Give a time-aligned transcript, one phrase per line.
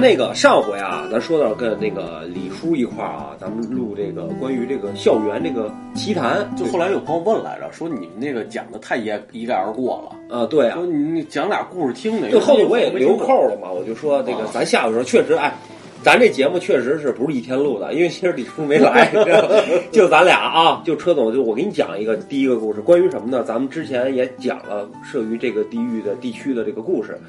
[0.00, 15.54] 咱那个上回啊，咱说到跟那个李叔一块儿啊，咱们录这个关于这个校园这个奇谈，就后来有朋友问来着，说你们那个讲的太一一概而过了，啊，对啊说，你你讲俩故事听的，就后头我也留扣了嘛，我就说这个啊咱下的时候确实哎。
[16.02, 19.12] 咱这节目确实是不是一天录的，因为其实李叔没来，
[19.92, 23.44] 就咱俩啊，就车总，就我给你讲一个第一个故事，关于什么呢？
[23.44, 27.20] 咱们之前也讲了涉于这个地域的地区的这个故事，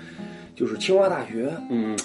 [0.55, 1.51] 就是清华大学。
[1.69, 1.97] 嗯，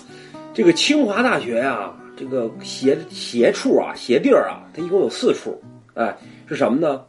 [0.57, 7.03] 这个清华大学呀、这个斜斜处啊，斜地儿啊，它一共有四处，哎，是什么呢？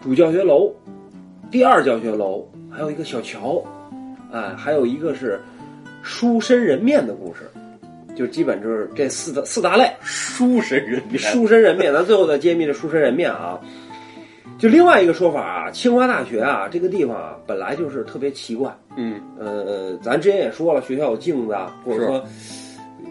[0.00, 0.74] 主教学楼、
[1.52, 3.64] 第二教学楼，还有一个小桥，
[4.32, 5.40] 哎，还有一个是
[6.02, 7.48] 书生人面的故事，
[8.16, 9.88] 就基本就是这四大四大类。
[10.00, 13.60] 书生人面，书生人面，咱最后再揭秘这书生人面啊。
[14.58, 18.76] 就另外一个说法啊，清华大学啊，这个地方啊，本来就是特别奇怪。
[19.00, 22.20] 嗯，呃，咱之前也说了，学校有镜子啊，或者说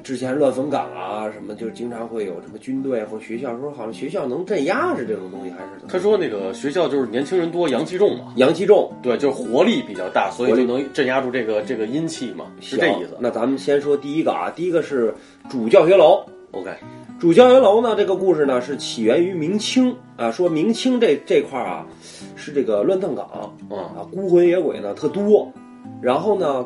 [0.04, 13.18] 之前乱坟岗啊什么，就经常会有什么军队或学校说好像学校能镇压是这种东西，还是他说那个学校就是年轻人多，阳气重嘛，阳气重，对，就是活力比较大，所以就能镇压住这个这个阴气嘛，是这意思。
[13.20, 15.14] 那咱们先说第一个啊，第一个是
[15.50, 16.22] 主教学楼。
[16.52, 16.70] OK，
[17.20, 21.86] 主教学楼呢，这个故事呢是起源于明清啊，说明清这这块儿啊
[22.36, 25.52] 是这个乱葬岗嗯啊，孤魂野鬼呢特多。
[26.02, 26.66] 然后呢，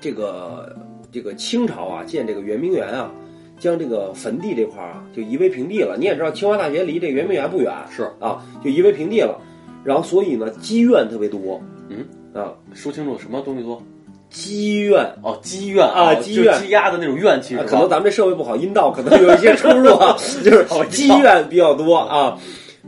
[0.00, 0.76] 这个
[1.10, 3.10] 这个清朝啊建这个圆明园啊，
[3.58, 5.96] 将这个坟地这块儿啊就夷为平地了。
[5.98, 9.38] 你也知道，清华大学离这圆明园不远是啊，就夷为平地了。
[9.84, 11.60] 然后所以呢，妓院特别多。
[11.88, 12.04] 嗯
[12.34, 13.82] 啊，说清楚什么东西多？
[14.30, 17.56] 妓院哦，积怨啊就积怨积压的那种怨气？
[17.56, 22.36] 啊可能咱们这社会不好，阴道可能有一些出入啊，就是妓院比较多啊。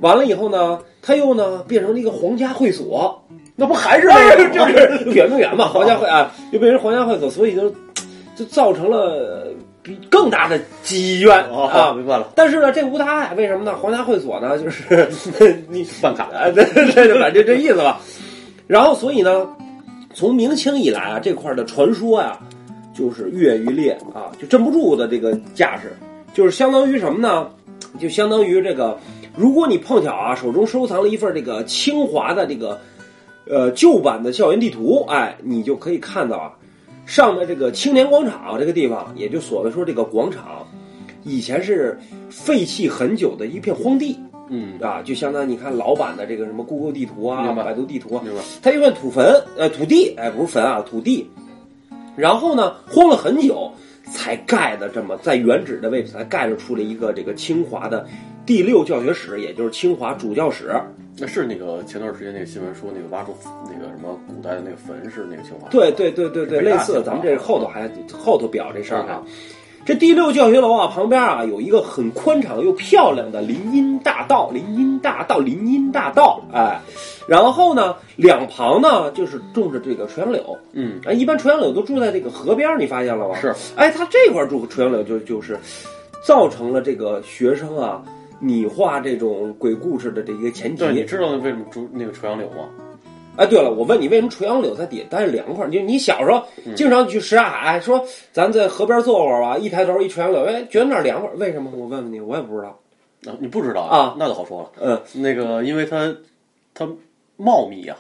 [0.01, 3.25] 完了以后呢，他又呢变成了一个皇家会所，
[3.61, 4.07] 那不还是
[4.55, 7.69] 就是圆明园嘛，皇家会啊，又被人皇家会所，所以就
[8.37, 9.49] 就造成了
[9.83, 11.93] 比更大的积怨哦啊。
[11.93, 13.75] 明白了，但是呢，这无他碍，为什么呢？
[13.75, 15.11] 皇家会所呢，就是
[15.69, 18.01] 你办卡啊，对对对，反正这意思吧。
[18.69, 19.49] 然后，所以呢，
[20.15, 22.39] 从明清以来啊，这块儿的传说呀、
[22.97, 25.93] 就是越愈烈啊，就镇不住的这个架势，
[26.33, 27.49] 就是相当于什么呢？
[27.99, 28.97] 就相当于这个，
[29.35, 32.79] 如果你碰巧啊手中收藏了一份这个清华的这个
[33.49, 36.53] 呃旧版的校园地图，哎，你就可以看到啊，
[37.07, 40.67] 上面这个青年广场这个地方，也就所谓说这个广场，
[41.25, 41.99] 以前是
[42.29, 44.19] 废弃很久的一片荒地。
[44.51, 48.25] 嗯，啊，就相当于你看老版的这个什么 Google 地图啊、百度地图啊，
[48.63, 51.29] 它一片土坟，呃，土地，哎，不是坟啊，土地。
[52.17, 53.71] 然后呢，荒了很久，
[54.13, 58.07] 才盖的这么在原址的位置才盖了出了一个这个清华的
[58.45, 60.73] 第六教学室，也就是清华主教室。
[61.21, 69.23] 那是那个前段时间那个新闻说那个挖出那个什么古代的那个坟是那个清华，对对对对对，类似咱们这后头还后头表这事儿啊。
[69.85, 76.79] 这第六教学楼啊，旁边啊有一个很宽敞又漂亮的林荫大道，林荫大道，林荫大道，哎，
[77.27, 83.35] 然后呢，两旁呢就是种着这个垂杨柳，嗯，哎，一般垂杨柳都住在这个河边，你发现了吗？
[83.41, 85.59] 是，哎，他这块儿种垂杨柳就就是
[86.23, 88.03] 造成了这个学生啊
[88.41, 90.85] 拟画这种鬼故事的这一个前提。
[90.85, 92.69] 对，你知道为什么住那个垂杨柳吗？
[93.39, 95.77] 哎，对了，我问你，为什么垂杨柳在底下待着凉快你？
[95.77, 101.71] 就你小时候嗯经常去什刹海，说咱在河边坐会儿吧，一抬头一垂杨柳，哎，觉得那儿凉快儿，为什么？
[101.73, 102.79] 我问问你，我也不知道。
[103.27, 104.71] 啊，你不知道啊那就好说了。
[104.81, 106.15] 嗯，那个，因为它
[106.75, 106.89] 它
[107.37, 107.97] 茂密啊，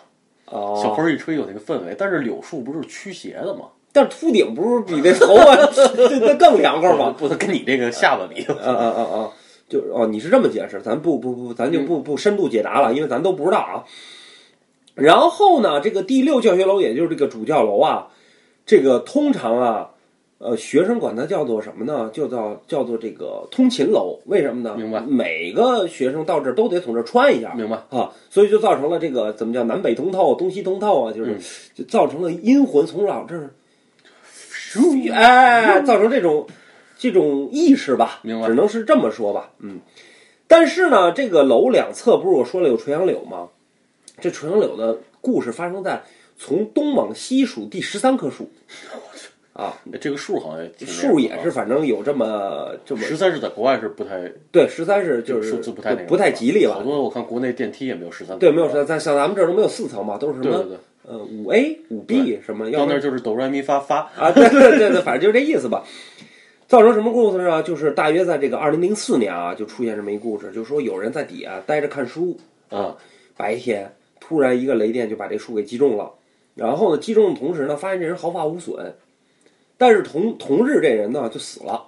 [0.46, 1.94] 哦，小风一吹有那个氛围。
[1.98, 3.66] 但是柳树不是驱邪的吗？
[3.92, 7.14] 但是秃顶不是比那头发 这这更凉快儿吗？
[7.18, 8.42] 不能跟你这个下巴比。
[8.44, 9.30] 啊啊啊啊！
[9.68, 13.84] 就哦，你是这么解释，咱不不不，咱就不不深度解答了，因为咱都不知道啊。
[14.98, 18.08] 然后呢，这个第六教学楼，也就是这个主教楼啊，
[18.66, 19.90] 这个通常啊，
[20.38, 22.10] 呃，学生管它叫做什么呢？
[22.12, 24.18] 就叫叫做这个通勤楼。
[24.26, 24.74] 为什么呢？
[24.76, 27.76] 明白每个学生到这儿都得从这儿穿一下明白？
[27.90, 31.38] 啊，所以就造成了这个怎么叫南北通透、东西通透啊，就是、嗯
[31.74, 33.50] 就造成了阴魂从老这儿，
[35.12, 36.46] 哎，造成这种
[36.98, 39.80] 这种意识吧，明白只能是这么说吧，嗯。
[40.48, 43.48] 但是呢，这个楼两侧不是我说了有垂杨柳吗？
[44.20, 46.02] 这垂杨柳的故事发生在
[46.36, 48.48] 从东往西数第十三棵树，
[49.52, 56.74] 啊，这个数好像数也是反正有这么这么十三是在国外是不太对十三是就是数字不太不太吉利了？
[56.74, 58.38] 好多我看国内电梯也没有十三。
[58.38, 60.64] 对，没有十三，在像咱们这儿都没有四层嘛，都是什么
[61.04, 64.10] 呃五 A 五 B 什么，要到那儿就是哆来咪发发。
[64.16, 65.84] 啊，对对对对，反正就是这意思吧。
[66.68, 67.62] 造成什么故事呢？
[67.62, 72.38] 就是大约在这个二零零四年啊，就出现这么一故事，就是说有人在底下待着看书
[72.68, 72.94] 啊，
[73.36, 73.90] 白天
[74.28, 76.12] 突然一个雷电就把这树给击中了，
[76.54, 78.94] 然后呢，击中的同时呢，发现这人毫发无损，
[79.78, 81.86] 但是同同日这人呢就死了，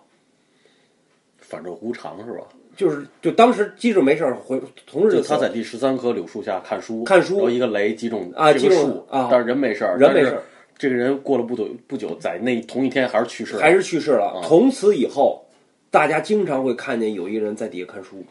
[1.38, 2.46] 反正无常是吧？
[2.76, 7.34] 就是就当时机智没事儿回同日就就他在第十三棵柳树下看书，看书。
[7.34, 9.28] 然后一个雷击中啊击中这个树啊。
[9.30, 10.42] 但是人没事儿，人没事儿。
[10.78, 14.40] 这个人过了不久不久，在那同一天还是去世了，还是去世了。
[14.40, 14.40] 啊。
[14.48, 15.44] 从此以后，
[15.90, 18.24] 大家经常会看见有一个人在底下看书。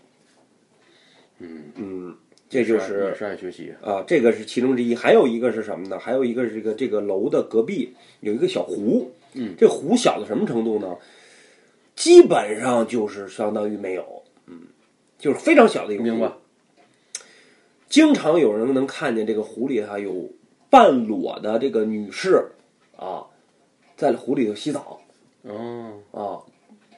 [1.37, 2.17] 嗯，嗯，
[2.49, 4.95] 这就也是是爱学习，啊，这个是其中之一。
[4.95, 5.99] 还有一个是什么呢？
[5.99, 10.97] 还有一个是这个这个楼的隔壁有一个小湖，嗯，这湖小到什么程度呢？
[11.95, 14.61] 基本上就是相当于没有，嗯，
[15.19, 16.09] 就是非常小的一个湖。
[16.09, 16.31] 明白？
[17.87, 20.29] 经常有人能看见这个湖里哈有
[20.69, 22.45] 半裸的这个女士
[22.95, 23.25] 啊，
[23.97, 25.01] 在湖里头洗澡
[25.43, 26.39] 哦，啊，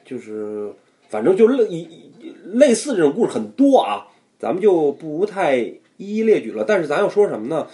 [0.04, 0.72] 就是
[1.08, 4.06] 反正就类一一类似这种故事很多啊，
[4.42, 6.64] 咱们就不太一一列举了。
[6.66, 7.68] 但是咱要说什么呢？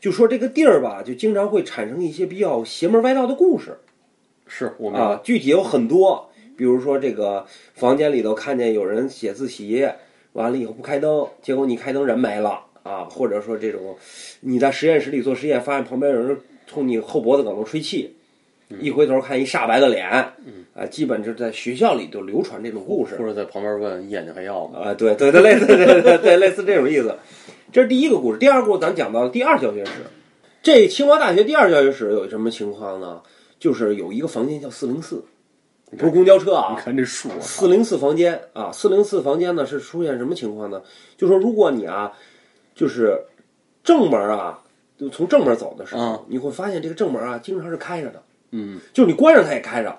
[0.00, 3.78] 就说这个地儿吧，就经常会产生一些比较邪门歪道的故事
[4.46, 7.44] 是我们，啊，具体有很多，比如说这个
[7.74, 9.88] 房间里头看见有人写自习，
[10.34, 13.96] 完了以后不开灯，结果你开灯人没了啊，或者说这种
[14.40, 18.14] 你在实验室里做实验，发现旁边有人冲你后脖子梗子吹气，
[18.78, 20.33] 一回头看一煞白的脸，
[20.74, 24.80] 啊，基本就是在学校里就流传这种故事或者在旁边问眼睛还要吗？
[24.80, 27.16] 啊，对对对，类似对对对类似这种意思。
[27.72, 29.92] 这是第一个故事，第二个故事咱讲到第二教学室。
[30.62, 33.20] 这清华大学第二教学室有什么情况呢？
[33.58, 35.24] 就是有一个房间叫四零四，
[35.96, 40.82] 不是公交车啊你啊，看这树啊，四零四房间啊，四零四房间呢是出现什么情况呢？
[41.16, 42.12] 就说如果你啊，
[42.74, 43.18] 就是
[43.82, 44.62] 正门啊，
[44.98, 49.98] 就从正门走的时候，嗯你会发现这个正门啊经常是开着的，嗯，就是你关上它也开着。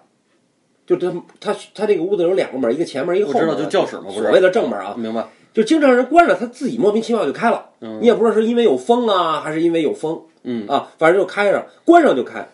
[0.86, 5.26] 就他他他这个屋子有两个门，一个前门，一个后门，我知道，就教室嘛，所谓的正门啊，明白？
[5.54, 7.70] 就经常人关着，它自己莫名其妙就开了。
[7.80, 12.50] 嗯你也不知道是因为有风啊，还是因为有风嗯啊，反正就开着，关上就开。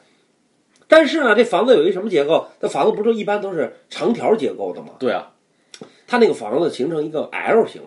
[0.88, 2.48] 但是呢，这房子有一什么结构？
[2.62, 4.90] 这房子不是一般都是长条结构的吗？
[5.00, 5.32] 对啊，
[6.06, 7.82] 它那个房子形成一个 L 型。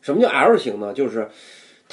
[0.00, 0.92] 什么叫 L 型呢？
[0.92, 1.28] 就是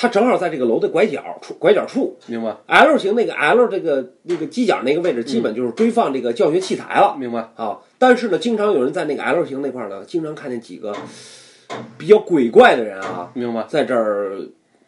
[0.01, 2.17] 它正好在这个楼的拐角处，拐角处。
[2.25, 2.57] 明白。
[2.65, 7.15] L 型那个 L 这个那个犄角那个位置，基本就是堆放这个教学器材了。
[7.19, 10.91] 明白，啊，但是呢，经常有人在那个 L 型那块儿呢，经常看见几个
[11.99, 14.39] 比较鬼怪的人啊，明白，在这儿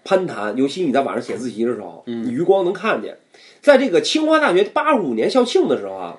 [0.04, 3.16] 攀谈，尤其你在晚上写自习的时候，你余光能看见。
[3.62, 6.18] 在这个清华大学八十五年校庆的时候啊，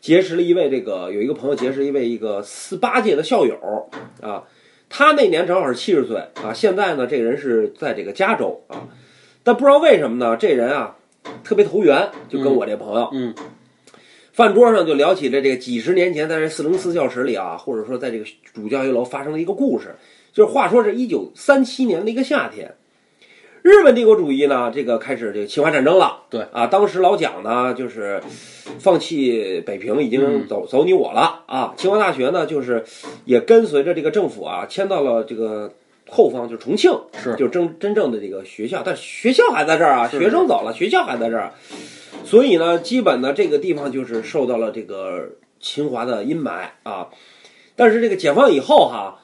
[0.00, 3.54] 结识了一位这个有一个朋友结识一位一个四八届的校友
[4.22, 4.44] 啊，
[4.90, 8.86] 他那年正好是七十岁啊，现在呢这个人是在这个加州啊，
[9.42, 10.96] 但不知道为什么呢，这人啊
[11.42, 13.34] 特别投缘，就跟我这朋友，嗯。
[14.32, 19.94] 饭桌上就聊起了这个几十年前在这四零四教室里啊，或者说在这个主教学楼发生的一个故事。
[20.32, 22.72] 就是话说是一九三七年的一个夏天，
[23.70, 26.24] 日本帝国主义呢，这个开始这个侵华战争了。
[26.28, 28.20] 对啊，当时老蒋呢就是
[28.80, 31.72] 放弃北平，已经走、走你我了啊。
[31.76, 32.84] 清华大学呢就是
[33.24, 35.72] 也跟随着这个政府啊迁到了这个
[36.08, 36.90] 后方，就是重庆，
[37.22, 41.52] 是就真真正的这个学校，但学校还在这儿啊，学生走了，学校还在这儿。
[42.24, 47.08] 所以呢，基本呢这个地方就是受到了这个侵华的阴霾啊。
[47.76, 49.20] 但是这个解放以后哈，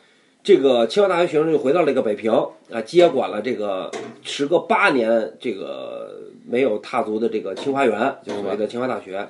[0.47, 2.31] 这个清华大学学生就回到了一个北平
[2.71, 3.91] 啊，接管了这个
[4.23, 9.29] 时隔八年这个没有踏足的这个清华园，就所谓的清华大学。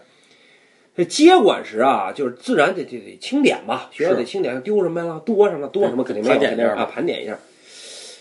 [0.95, 7.39] 这接管时啊，就是自然得得得清点吧，学校得清点，丢什么了，多什么，多什么肯定没有，盘点一下肯定啊，盘点一下。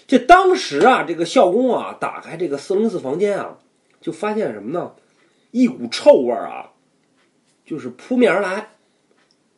[0.07, 3.57] 这当时啊，这个校工啊，打开这个四零四房间啊，
[3.99, 4.93] 就发现什么呢？
[5.51, 6.71] 一股臭味儿啊，
[7.65, 8.69] 就是扑面而来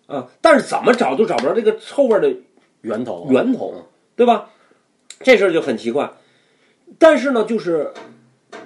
[0.07, 2.35] 啊，但是怎么找都找不着这个臭味儿的
[2.81, 4.49] 源头啊源头，对吧？
[5.21, 6.11] 这事儿就很奇怪。
[6.99, 7.91] 但是呢，就是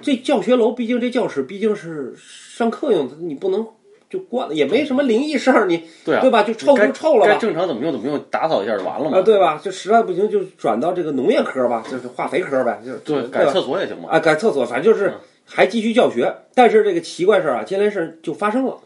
[0.00, 3.66] 这教学楼，毕竟这教室毕竟是上课用的，你不能
[4.08, 6.42] 就关了，也没什么灵异事儿，你对啊，对吧？
[6.42, 9.18] 就臭就臭了吧，该正常怎么用怎么用，打扫一下就完了嘛。
[9.18, 9.60] 啊，对吧？
[9.62, 14.10] 就实在不行就转到这个农业科吧，就是化肥科呗，就是对，改厕所也行嘛。
[14.10, 15.14] 啊，改厕所，反正就是嗯
[15.44, 16.32] 还继续教学。
[16.54, 18.78] 但是这个奇怪事儿啊，接连事儿就发生了。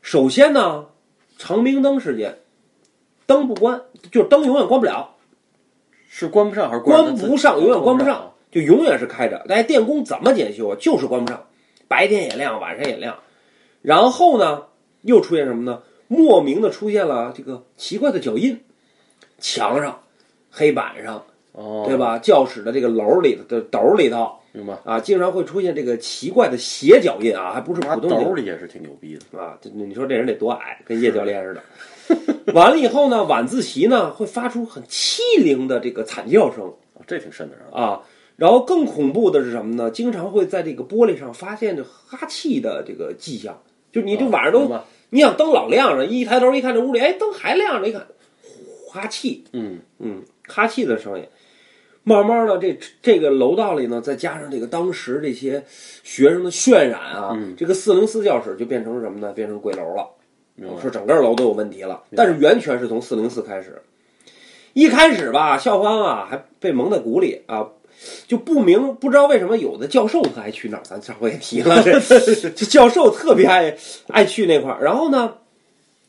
[0.00, 0.86] 首先呢，
[1.36, 2.38] 长明灯事件，
[3.28, 5.10] 灯不关，就是灯永远关不了，
[6.08, 9.44] 是关不上还是关自不上，永远关不上上，就永远是开着。
[9.50, 10.76] 哎，电工怎么检修啊？
[10.80, 11.44] 就是关不上，
[11.88, 13.18] 白天也亮，晚上也亮。
[13.82, 14.62] 然后呢，
[15.02, 15.82] 又出现什么呢？
[16.08, 18.60] 莫名的出现了这个奇怪的脚印，
[19.38, 20.00] 墙上、
[20.50, 21.98] 黑板上，哦，对？
[21.98, 22.18] 吧？
[22.18, 24.78] 教室的这个楼里头的斗里头明白。
[24.84, 29.38] 啊，经常会出现这个奇怪的斜脚印啊，还不是普通的兜里也是挺牛逼的。
[29.38, 31.60] 啊，这你说这人得多矮，跟叶教练似的。
[32.54, 37.64] 完了以后呢，晚自习呢会发出很凄凉的这个惨叫声哦这挺瘆得人。
[37.72, 38.00] 啊。
[38.36, 39.90] 然后更恐怖的是什么呢？
[39.90, 43.60] 经常会在这个玻璃上发现这哈气的这个迹象，
[43.90, 48.06] 就就你这晚上都，你想灯老亮着，一抬头一看这屋里，哎，灯还亮着，一看，
[48.92, 51.26] 哈气，嗯嗯，哈气的声音。
[52.04, 55.64] 慢慢的，这这个楼道里呢，再加上这个当时这些
[56.04, 59.32] 学生的渲染啊，嗯这个四零四教室就变成什么呢？
[59.32, 60.08] 变成鬼楼了。
[60.60, 63.80] 明白说整个楼都有问题了，但是源泉是从四零四开始。
[64.74, 67.68] 一开始吧，校方啊还被蒙在鼓里啊，
[68.26, 71.98] 就不明不知道为什么有的教授他爱去哪儿，咱上回也提了， 这
[72.50, 73.76] 这教授特别爱
[74.08, 74.82] 爱去那块儿。
[74.82, 75.34] 然后呢，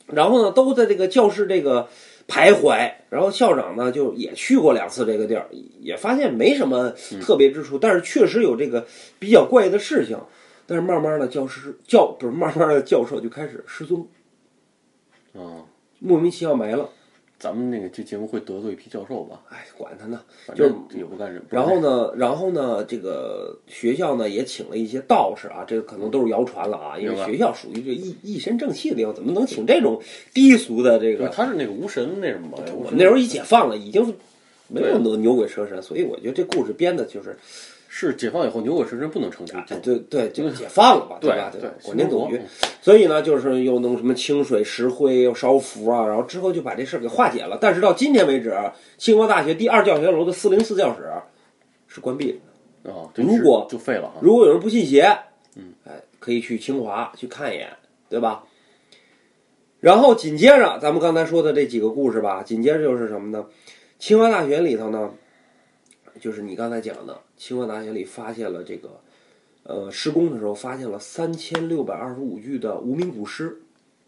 [0.08, 1.88] 然后呢都在这个教室这个
[2.28, 5.48] 徘徊，然后校长呢就也去过两次这个地儿，
[5.80, 8.86] 也发现没什么特别之处，但是确实有这个
[9.20, 10.18] 比较怪的事情。
[10.68, 14.08] 但是慢慢的，教师教不是慢慢的教授就开始失踪。
[15.34, 15.66] 啊，
[16.00, 16.90] 莫名其妙没了。
[17.38, 19.42] 咱们那个这节目会得罪一批教授吧？
[19.50, 20.22] 哎，管他呢。
[20.46, 21.46] 反就是正也不干什么。
[21.50, 30.02] 然后呢，然后呢，这个学校呢也请了一些道士啊，这个可能都是谣传了啊，因为学校属于这一一身正气的地方，怎么能请这种
[30.34, 31.30] 低俗的这，个？
[31.30, 32.58] 他是那个无神那什么嘛。
[32.76, 34.14] 我们那时候一解放了，已经
[34.68, 37.38] 没有那牛鬼蛇神，所以我觉得这故事编的就是，
[37.92, 39.82] 是解放以后牛鬼蛇神不能成哎，精。
[39.82, 41.50] 对对，就解放了吧， 对吧？
[41.52, 41.74] 对吧？
[41.84, 42.40] 广电总局，
[42.82, 47.58] 所以呢，就是又弄什么清水石灰，又烧符啊，然后之后就把这事儿给化解了。
[47.60, 48.56] 但是到今天为止，
[49.00, 51.12] 清华大学第二教学楼的四零四教室
[51.88, 52.40] 是关闭
[52.84, 52.94] 的。
[52.94, 54.14] 啊，这如果就废了啊。
[54.22, 55.02] 如果有人不信邪，
[55.56, 57.70] 嗯，哎，可以去清华去看一眼，
[58.08, 58.44] 对吧？
[59.80, 63.46] 然后紧接着咱们刚才说的这几个故事吧，紧接着就是什么呢？
[63.98, 65.10] 清华大学里头呢，
[66.22, 69.00] 就是你刚才讲的，清华大学里发现了这个，
[69.64, 73.58] 呃，施工的时候发现了三千六百二十五具的无名古尸。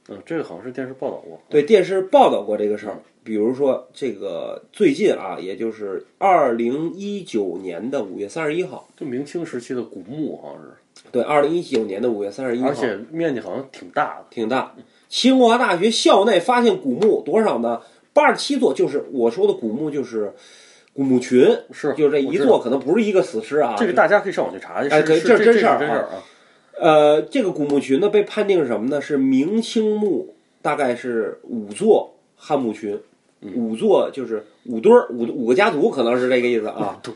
[0.10, 1.40] 嗯，这个好像是电视报道过。
[1.48, 3.00] 对，电视报道过这个事儿。
[3.24, 10.70] 比如说，这个最近啊，也就是二零一九年的五月三十一号，就明清时期的古墓好像是，
[11.12, 14.26] 对，二零一九年的五月三十一号，而且面积好像挺大的。
[14.30, 14.76] 挺大。
[15.08, 17.82] 清华大学校内发现古墓多少呢？
[18.12, 20.34] 八十七座，就是我说的古墓，就是
[20.94, 23.76] 古墓群，是，就这一座，可能不是一个死尸啊。
[23.78, 24.90] 这个大家可以上网去查去。
[24.90, 26.24] 哎可以这这真事儿这是真事儿啊。
[26.80, 29.00] 呃，这个古墓群呢，被判定是什么呢？
[29.00, 33.00] 是明清墓，大概是五座汉墓群，
[33.56, 37.00] 五座就是五堆儿，五五个家族，可能是这个意思啊。
[37.04, 37.14] 对，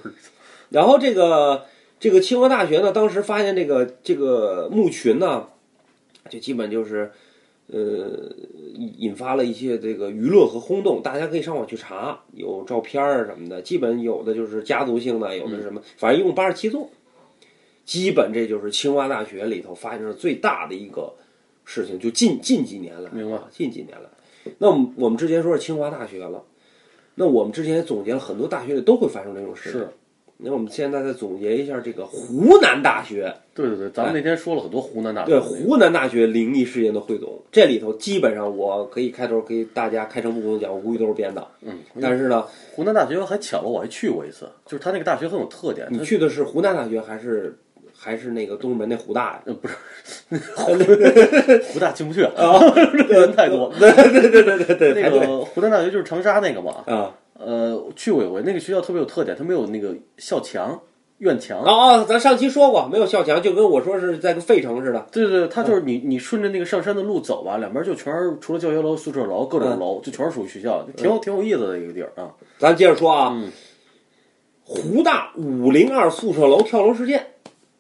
[0.70, 1.66] 然后这个
[2.00, 5.48] 这个清华大学呢，当时发现这个这个墓群呢，
[6.30, 7.12] 就基本就是
[7.68, 8.32] 呃
[8.76, 16.90] 引引发了一些这个舆论和轰动，大家可以上网去查，有照片儿什么的，基本有的就是家族性的，有的是什么，反正一共八十七座，
[17.86, 21.14] 基本这就是清华大学里头发生的最大的一个
[21.64, 24.10] 事情，就近近几年来，明白啊近几年来。
[24.60, 26.44] 那我们我们之前说是清华大学了，
[27.16, 29.90] 那我们之前也总结了很多大学里都会发生这种事
[30.38, 35.32] 那我们现在再总结一下这个湖南大学，对对对，咱们那天说了很多湖南大学。
[35.32, 41.48] 对湖南大学灵异事件的汇总，这里头基本上我可以开头给大家开诚布公地讲，我估计都是编的。
[41.62, 45.88] 嗯，但是呢，湖南大学还巧了，我还去过一次，就是他那个大学很有特点。
[45.90, 47.58] 你去的是湖南大学还是
[47.98, 49.42] 还是那个东直门那湖大呀？
[49.46, 49.74] 呃不是
[51.72, 52.60] 湖大进不去啊，
[53.08, 53.72] 人太多。
[53.80, 60.80] 对对对对对对，那个湖南大学就是长沙那个嘛，啊呃，去过一回，那个学校特别有特点，它没有那个校墙、
[61.18, 61.60] 院墙。
[61.60, 65.06] 哦哦，咱上期说过没有校墙，就跟我说是在个费城似的。
[65.12, 72.32] 对对对，它就是你你顺着那个上山的路走吧，两边就全是除了教学楼、宿舍楼各种楼，就全是属于学校，挺有挺有意思的一个地儿啊。
[72.58, 73.52] 咱接着说啊，嗯
[74.68, 77.28] 湖大五零二宿舍楼跳楼事件，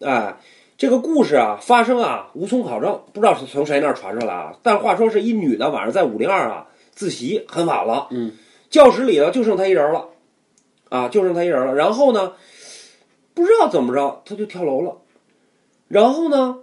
[0.01, 0.37] 哎，
[0.77, 4.53] 这个故事啊发生啊无从考证，不知道是从谁那儿传出来啊。
[4.61, 8.33] 但话说是一女的晚上在五零二啊自习，很晚了，嗯，
[8.75, 10.09] 教室里头就剩他一人了，
[10.89, 11.73] 啊，就剩他一人了。
[11.75, 12.33] 然后呢，
[13.33, 14.97] 不知道怎么着，他就跳楼了。
[15.87, 16.57] 然后呢，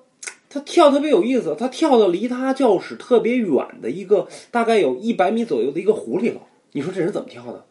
[0.50, 6.42] 他跳特别有意思，他跳到离他教室特别远的一个大概有一百米左右的一个湖里了。
[6.73, 7.64] 你说这人怎么跳的？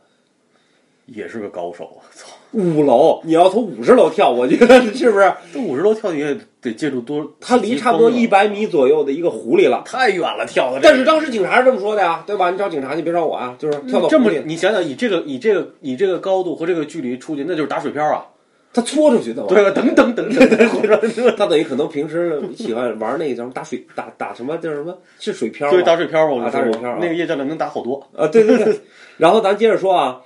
[1.13, 2.27] 也是个高手，啊操！
[2.51, 5.33] 五楼，你要从五十楼跳，我觉得是不是？
[5.53, 9.81] 这五十楼跳也得借助多，他离差不多一百，米左右的一个湖里了。
[9.85, 10.79] 太远了，跳的。
[10.81, 12.51] 但是当时警察是这么说的呀，对吧？
[12.51, 18.25] 你找警察，你别找我啊，就是跳到这么你想想，以这个以这个以这个高度和这个距离出去，那就是打水漂啊！
[18.73, 19.47] 他搓出去的嘛。
[19.47, 19.71] 对吧？
[19.71, 25.73] 等等等等 等，他等于可能平时喜欢玩那个叫什么打水打打什么叫什么是水漂吗？
[25.73, 28.05] 对打水漂，我跟啊你说打水漂啊那个叶教练能打好多。
[28.13, 28.77] 啊，对对对。
[29.17, 30.21] 然后咱接着说啊，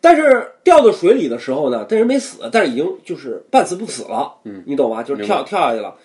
[0.00, 5.02] 但是掉到水里的时候呢，这人没死，但是已经就是半死不死了，嗯，你懂吧？
[5.02, 5.96] 就是跳跳下去了，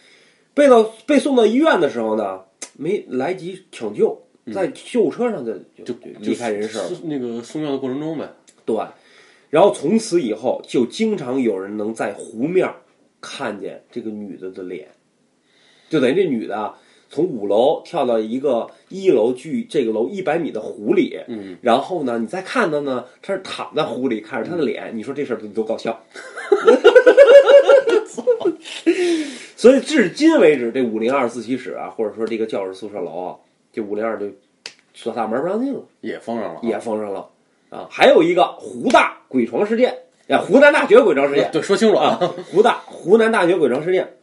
[0.54, 2.42] 被到被送到医院的时候呢，
[2.78, 4.22] 没来及抢救，
[4.54, 6.88] 在救护车上就就就离开人世了。
[6.90, 8.30] 是那个送药的过程中呗。
[8.66, 8.76] 对，
[9.50, 12.76] 然后从此以后就经常有人能在湖面儿
[13.22, 14.90] 看见这个女的的脸，
[15.90, 16.78] 就等于这女的啊
[17.16, 25.98] 从五楼跳到一个一楼距这个楼一百米的湖里，嗯，然后呢，你再看他呢，他是躺在湖里看着他的脸，你说这事儿多多搞笑。
[29.56, 33.36] 所以至今为止，这五零二自习室啊，或者说这个教室宿舍楼啊，
[33.72, 34.26] 这五零二就
[34.94, 37.30] 锁大门不让进了，也封上了啊，也封上了
[37.70, 37.88] 啊。
[37.90, 42.20] 还有一个湖大鬼床事件，呀，湖南大学鬼床事件对，说清楚啊，
[42.52, 44.18] 湖大湖南大学鬼床事件。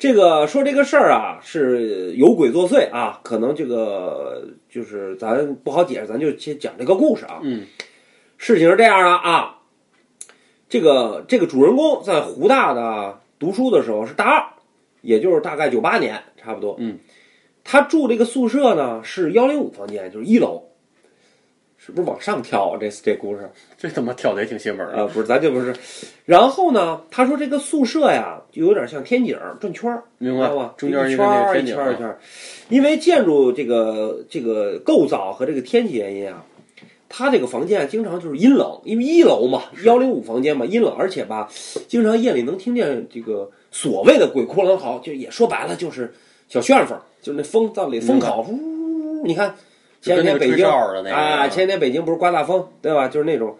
[0.00, 7.38] 这个说这个事儿啊，是有鬼作祟啊，可能这个就是咱不好解释，咱就先讲这个故事啊。
[7.42, 7.66] 嗯，
[8.38, 9.58] 事情是这样的啊，
[10.70, 14.42] 这个这个主人公在湖大的读书的时候是大二，
[15.02, 16.76] 也就是大概九八年差不多。
[16.78, 16.98] 嗯，
[17.62, 20.69] 他住这个宿舍呢是幺零五房间，就是一楼，
[21.90, 22.78] 是不是往上跳啊？
[22.80, 25.74] 这这故事这他妈跳的也挺邪门啊、不是，咱这不是。
[26.24, 30.74] 然后呢，他说这个宿舍呀，就有点像天井儿转圈儿，明白知道吧？
[30.76, 32.18] 中间一个一圈一圈儿一圈儿，
[32.68, 36.44] 因为建筑这个这个构造和这个天气原因啊，
[37.08, 41.48] 他这个房间经常就是阴冷，因为一楼嘛，幺零五房间嘛，阴冷，而且吧，
[41.88, 46.12] 经常夜里能听见这个所谓的鬼哭狼嚎，就也说白了就是
[46.48, 49.54] 小旋风，就是那风到里风口，呜，你看
[50.00, 53.08] 前天北京啊，前几天北京不是刮大风，对吧？
[53.08, 53.58] 就是那种。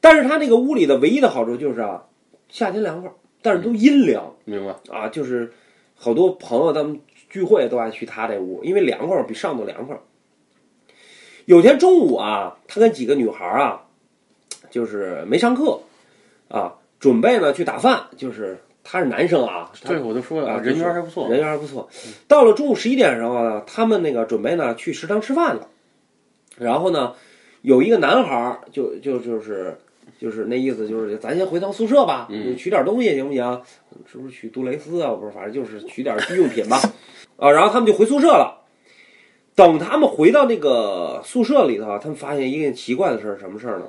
[0.00, 2.04] 但是他那个屋里的唯一的好处就是啊，
[2.48, 3.10] 夏天凉快，
[3.42, 4.76] 但是都阴凉明白？
[4.96, 5.52] 啊，就是
[5.96, 9.98] 好多朋友他们聚会都爱去他这屋，因为凉快，比上头凉快。
[11.46, 13.86] 有天中午啊，他跟几个女孩啊，
[14.70, 15.80] 就是没上课
[16.48, 18.60] 啊，准备呢去打饭，就是
[18.90, 21.90] 他是男生啊，他对，我就说了啊，人缘还不错，人缘还不错。
[22.26, 25.68] 到了中午十一点的时候呢，他们那个准备呢去食堂吃饭了。
[26.56, 27.12] 然后呢，
[27.60, 29.76] 有一个男孩儿就就就是
[30.18, 33.62] 就是那意思就是咱先回趟宿舍吧，嗯就取点东西行不行？
[34.10, 35.10] 是不是取杜蕾斯啊？
[35.10, 36.80] 不是，反正就是取点日用品吧。
[37.36, 38.64] 啊，然后他们就回宿舍了。
[39.54, 43.84] 等他们回到那个宿舍里头啊，他们发现一件奇怪的事儿，什么事儿呢？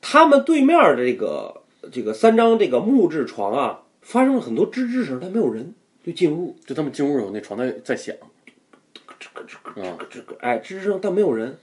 [0.00, 1.62] 他们对面的这个
[1.92, 6.54] 这个三张这个木质床啊，发生了很多吱吱声，但没有人就进屋。
[6.66, 8.14] 就他们进屋有那床在在响，
[9.76, 11.56] 啊，这个哎，吱吱声，但没有人。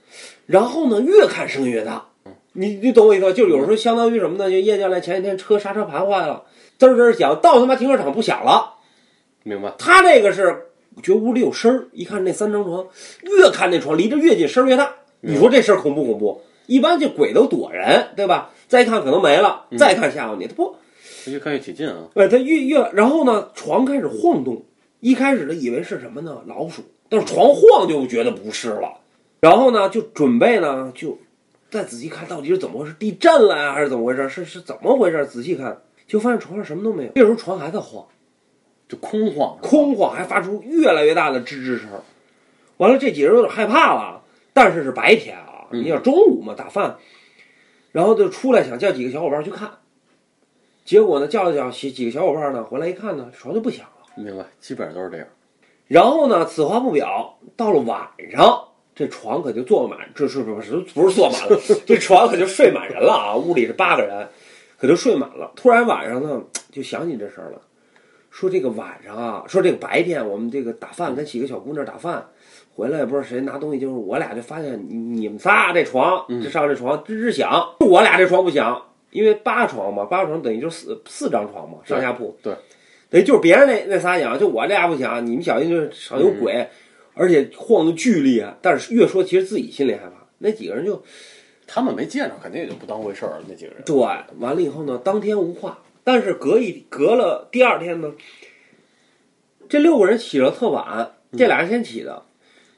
[0.46, 2.06] 然后呢，越看声音越大。
[2.52, 3.32] 你你懂我意思吧？
[3.32, 4.50] 就有时候相当于什么呢？
[4.50, 6.44] 就叶教练前几天车刹车盘坏了，
[6.78, 8.74] 滋儿滋响，到他妈停车场不响了。
[9.44, 9.72] 明白？
[9.78, 10.66] 他这个是
[11.02, 12.88] 觉得屋里有声儿，一看那三张床，
[13.22, 14.94] 越看那床离着越近，声儿越大。
[15.20, 16.42] 你说这事儿恐不恐怖？
[16.66, 18.50] 一般这鬼都躲人，对吧？
[18.68, 20.76] 再一看可能没了，再看吓唬你，他不，
[21.26, 24.64] 越看越起劲啊，哎，他越越，然后呢，床开始晃动。
[25.00, 26.42] 一开始他以为是什么呢？
[26.46, 28.98] 老鼠，但是床晃就觉得不是了。
[29.40, 31.18] 然后呢，就准备呢，就
[31.70, 34.28] 再仔细看到底是怎么回事，地震了呀，还是怎么回事？
[34.28, 35.24] 是是怎么回事？
[35.26, 37.10] 仔细看，就发现床上什么都没有。
[37.14, 38.04] 这时候床还在晃，
[38.88, 41.88] 就空晃，空晃，还发出越来越大的吱吱声。
[42.76, 46.96] 完了，这几个人有点害怕了，但是是白天啊，嗯你想中午嘛，打饭，
[47.92, 49.70] 然后就出来想叫几个小伙伴去看，
[50.90, 54.12] 结果呢，叫了叫几几个小伙伴呢，回来一看呢，床就不响了。
[54.16, 54.44] 明白？
[54.58, 55.26] 基本上都是这样，
[55.86, 61.56] 然后呢，此话不表，到了晚上，这床可就坐满，这是不是不是坐满了？
[61.86, 63.36] 这床可就睡满人了啊！
[63.36, 64.26] 屋里是八个人，
[64.78, 65.52] 可就睡满了。
[65.54, 67.62] 突然晚上呢，就想起这事儿了，
[68.28, 72.26] 说这个晚上啊，说这个白天我们这个打饭，跟几个小姑娘打饭，
[72.74, 82.36] 回来也不知道谁拿东西，就是我俩就发现你你们仨这床，这上这床吱吱响，我俩这床不响，因为八床嘛，八床等于就四四张床嘛，上下铺。
[82.42, 82.54] 对。
[83.08, 86.68] 等于就是别人那那仨响，就我这俩不响，你们小心就是上有鬼，
[87.14, 88.56] 而且晃的巨厉害。
[88.62, 90.12] 但是越说，其实自己心里害怕。
[90.38, 91.02] 那几个人就
[91.66, 93.40] 他们没见着，肯定也就不当回事儿。
[93.48, 93.96] 那几个人，对，
[94.38, 95.80] 完了以后呢，当天无话。
[96.02, 98.12] 但是隔一隔了第二天呢，
[99.68, 102.22] 这六个人起了特晚，这俩人先起的。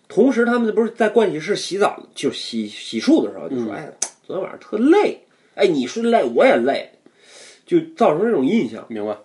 [0.08, 3.92] 同时，他们不是在盥洗室洗澡，就洗洗漱的时候就说：“嗯哎，
[4.26, 5.21] 昨天晚上特累，
[5.54, 6.90] 哎，你说累，我也累，
[7.66, 9.16] 就造成这种印象。”明白？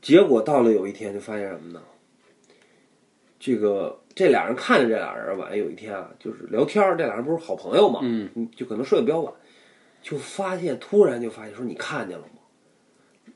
[0.00, 1.82] 结果到了有一天，就发现什么呢？
[3.38, 9.32] 这个这俩人看着这俩人，晚上有一天啊，就是聊天，这俩人不是好朋友嘛，嗯，就可能睡得比较晚，
[10.02, 12.40] 就发现突然就发现说你看见了吗？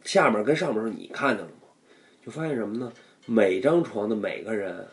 [0.03, 1.69] 下面跟上面说你看见了吗？
[2.25, 2.93] 就发现什么呢？
[3.27, 4.87] 每张床的每个人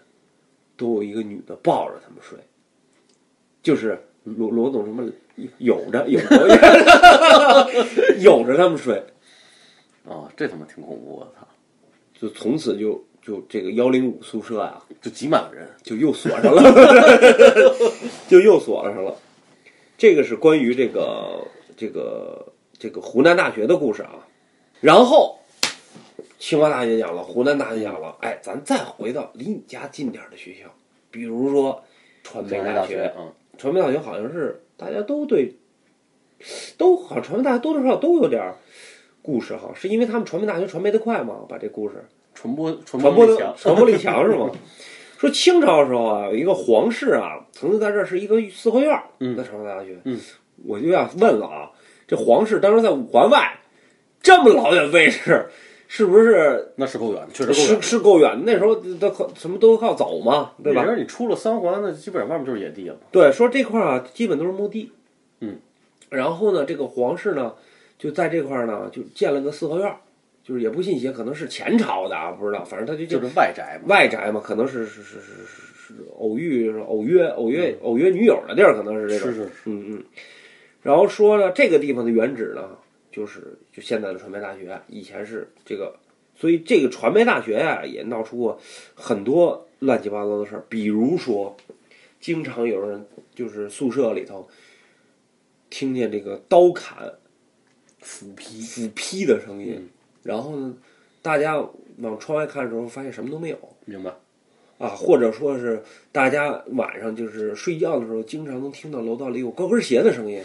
[0.75, 2.39] 都有一个女的抱着他们睡，
[3.61, 5.07] 就是罗罗总什么
[5.57, 6.47] 有着有着
[8.19, 9.03] 有着他们睡，
[10.07, 11.47] 啊，这他妈挺恐怖我，操！
[12.19, 16.61] 就从此就就这个幺零五宿舍啊，就挤满了人，就又锁上了，
[18.29, 19.15] 就又锁上了。
[19.97, 24.27] 这个是关于这个这个这个湖南大学的故事啊。
[24.81, 25.39] 然后
[26.39, 30.69] 清华大学讲了，湖南大学讲了，哎，咱再回到离你家近点儿的学校，
[31.09, 31.83] 比如说
[32.21, 35.55] 传媒大学，嗯，传媒大学好像是大家都对，
[36.77, 38.57] 都好像传媒大学多多少少都有点儿
[39.21, 41.37] 故事哈，是因为他们传媒大学传媒的快吗？
[41.47, 44.51] 把这故事传播传传播的力强，传播力强是吗？
[45.17, 50.19] 说清朝的时候啊，有一个皇室啊，曾经在这儿是一个四合院儿，嗯在传媒大学，嗯，
[50.65, 51.71] 我就要问了啊，
[52.05, 53.59] 这皇室当时在五环外，
[54.21, 55.45] 这么老远位置，
[55.87, 57.81] 是不是那是够远，确实够是远。
[57.81, 58.41] 是够远？
[58.45, 60.87] 那时候都靠什么都靠走嘛，对吧那？
[60.87, 62.97] 时候你出了三环，那基本上外面就是野地了。
[63.11, 64.91] 对，说这块儿啊，基本都是墓地。
[65.41, 65.57] 嗯，
[66.09, 67.53] 然后呢，这个皇室呢，
[67.99, 69.97] 就在这块儿呢，就建了个四合院儿，
[70.43, 79.31] 就是也不信邪，可能是前朝的啊，不知道，反正他就建就是外宅嘛，外宅嘛，可能是是是是是是偶遇、偶约、偶约、偶约女友的地儿，可能是这种。
[79.31, 80.03] 是是是，嗯嗯。
[80.81, 82.69] 然后说呢，这个地方的原址呢，
[83.11, 85.95] 就是就现在的传媒大学，以前是这个，
[86.35, 88.59] 所以这个传媒大学呀、也闹出过
[88.93, 91.57] 很多乱七八糟的事儿，比如说，
[92.21, 94.47] 经常有人就是宿舍里头
[95.71, 97.13] 听见这个刀砍、
[97.99, 99.89] 斧劈，斧劈的声音，嗯
[100.21, 100.73] 然后呢，
[101.21, 101.57] 大家
[101.97, 103.57] 往窗外看的时候，发现什么都没有。
[103.85, 104.13] 明白？
[104.77, 110.41] 啊，或者说是大家晚上就是睡觉的时候，经常能听到楼道里有高跟鞋的声音。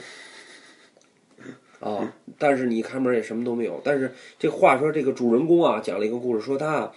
[1.81, 3.81] 啊，但是你一开门也什么都没有。
[3.85, 6.93] 但是这话说，这个主人公啊讲了一个故事，说他啊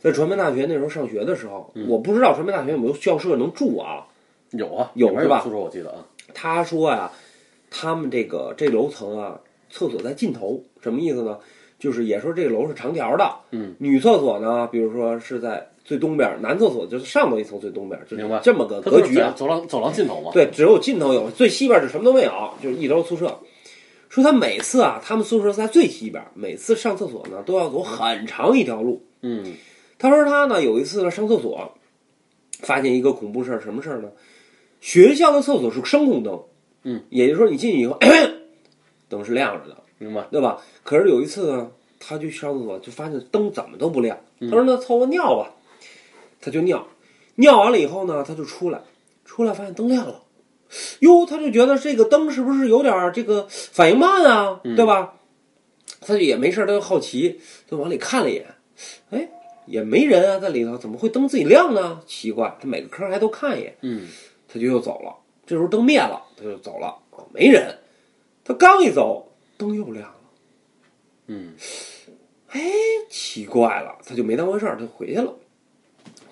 [0.00, 4.06] 在传媒大学那时候上学的时候，我不知道传媒大学有没有校舍能住啊。
[4.50, 7.10] 有啊，有是吧宿舍我记得啊，他说呀、
[7.70, 11.38] 他们这个这楼层啊，厕所在尽头，什么意思呢？
[11.76, 19.34] 就是也说这个楼是长条的，嗯，女厕所呢，比如说是在最东边，男厕所就是上头一层最东边，就是明白这么个格局啊。
[19.36, 20.30] 走廊走廊尽头嘛。
[20.32, 22.32] 对，只有尽头有，最西边就什么都没有，
[22.62, 23.38] 就是一楼宿舍。
[24.14, 29.04] 说他每次啊，他们宿舍在最西边，每次上厕所呢都要走很长一条路。
[29.22, 29.54] 嗯，
[29.98, 31.72] 他说他呢有一次呢上厕所，
[32.60, 34.12] 发现一个恐怖事儿，什么事儿呢？
[34.80, 36.44] 学校的厕所是声控灯，
[36.84, 37.98] 嗯，也就是说你进去以后，
[39.08, 40.22] 灯是亮着的，明白？
[40.30, 40.62] 对吧？
[40.84, 44.16] 可是有一次呢，他就上厕所，就发现灯怎么都不亮。
[44.38, 45.50] 嗯他说那凑合尿吧，
[46.40, 46.86] 他就尿，
[47.34, 48.80] 尿完了以后呢，他就出来，
[49.24, 50.22] 出来发现灯亮了，
[51.00, 55.14] 哟，他就觉得这个灯是不是有点儿这个反应慢啊，嗯对吧？
[56.00, 58.46] 他就也没事儿，他就好奇，就往里看了一眼，
[59.10, 59.28] 哎，
[59.66, 62.00] 也没人啊，在里头怎么会灯自己亮呢？
[62.06, 64.06] 奇怪，他每个坑还都看一眼，嗯，
[64.48, 65.14] 他就又走了。
[65.46, 67.78] 这时候灯灭了，他就走了，哦没人。
[68.44, 70.14] 他刚一走，灯又亮了。
[71.28, 71.54] 嗯，
[72.48, 72.60] 哎
[73.08, 75.34] 奇怪了，他就没当回事儿，他回去了。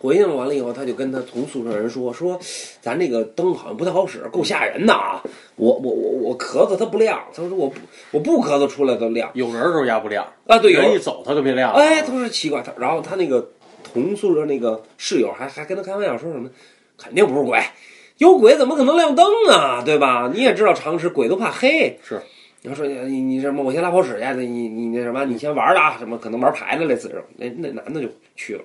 [0.02, 2.36] 回去了，完了以后，他就跟他同宿舍人说：“说
[2.80, 5.22] 咱这个灯好像不太好使，够吓人的啊！
[5.54, 7.76] 我我我我咳嗽它不亮。”他说：“我不
[8.10, 11.78] 我不咳嗽出来都亮有人的时候压不亮啊。”对，有人一走它就变亮了。
[11.78, 13.48] 哎，他说奇怪，他然后他那个
[13.84, 16.50] 同宿舍那个室友还还跟他开玩笑说什么，
[16.98, 17.60] 肯定不是鬼，
[18.18, 19.82] 有鬼怎么可能亮灯啊？
[19.84, 20.30] 对吧？
[20.34, 21.96] 你也知道常识，鬼都怕黑。
[22.02, 22.20] 是，
[22.62, 28.62] 然后说你你什么，我先拉泡屎去，你你那什么，你先玩了啊，什么可能玩牌子类似这种，那那男的就去了，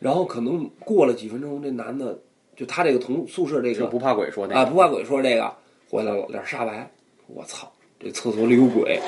[0.00, 2.18] 然后可能过了几分钟，这男的
[2.56, 5.52] 就他这个同宿舍这个不怕鬼说那个啊，不怕鬼说这个
[5.90, 6.90] 回来了，脸煞白，
[7.26, 9.00] 我操，这厕所里有鬼。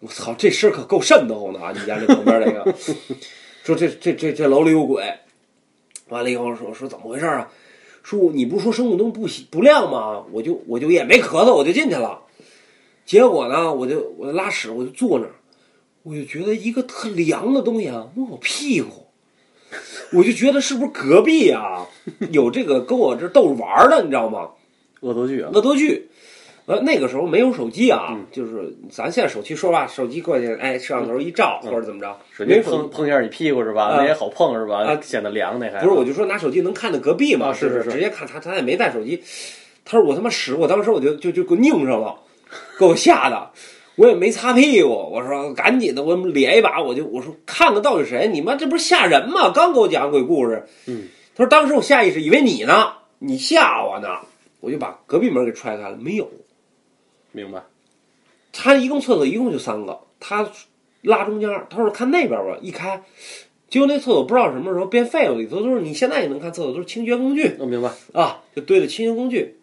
[0.00, 1.72] 我操，这事儿可够瘆得慌的啊！
[1.74, 2.72] 你家这旁边这个，
[3.64, 5.02] 说这这这这楼里有鬼，
[6.08, 7.50] 完了以后说说怎么回事啊？
[8.04, 10.24] 说你不是说生物灯不不亮吗？
[10.30, 12.22] 我就我就也没咳嗽，我就进去了。
[13.04, 15.34] 结果呢，我就我就拉屎，我就坐那儿，
[16.08, 19.06] 我就觉得一个特凉的东西啊摸我屁股，
[20.12, 21.86] 我就觉得是不是隔壁啊
[22.30, 24.48] 有这个跟我这逗着玩儿的，你知道吗？
[25.00, 25.50] 恶作剧啊。
[25.52, 26.08] 恶作剧。
[26.66, 33.84] 呃，那个时候没有手机啊，嗯就是咱现在手机说实话，手机过去，哎，摄像头一照、嗯或者怎么着，手机没碰碰一下你屁股是吧？
[33.84, 34.84] 啊那也好碰是吧？
[34.84, 39.22] 啊显得凉那还不是，我就说拿手机能看到隔壁嘛，啊是是是直接看他，他也没带手机。
[39.84, 42.14] 他说我他妈使，我当时我就就就给我拧上了，
[42.78, 43.50] 给我吓的，
[43.98, 48.28] 我也没擦屁股，我说赶紧的，我咧一把，我就我说看看到底谁？
[48.32, 49.50] 你妈这不是吓人吗？
[49.50, 54.20] 刚给我讲鬼故事，嗯，他说当时我下意识以为你呢，你吓我呢，
[54.60, 56.30] 我就把隔壁门给踹开了，没有。
[57.32, 57.64] 明白。
[58.52, 60.48] 他一共厕所一共就三个，他
[61.02, 63.02] 拉中间儿，他说看那边吧，一开，
[63.68, 67.90] 结果那厕所不知道什么时候变废了，里头都是你现在也能看厕所都是清洁工具那明白。
[68.12, 69.58] 啊，就堆着清洁工具。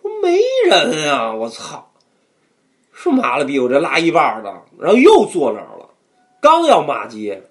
[0.00, 1.91] 说没人啊，我操！
[3.02, 5.90] 说妈了逼，我这拉一半儿的，然后又坐那儿了，
[6.40, 7.42] 刚要骂街，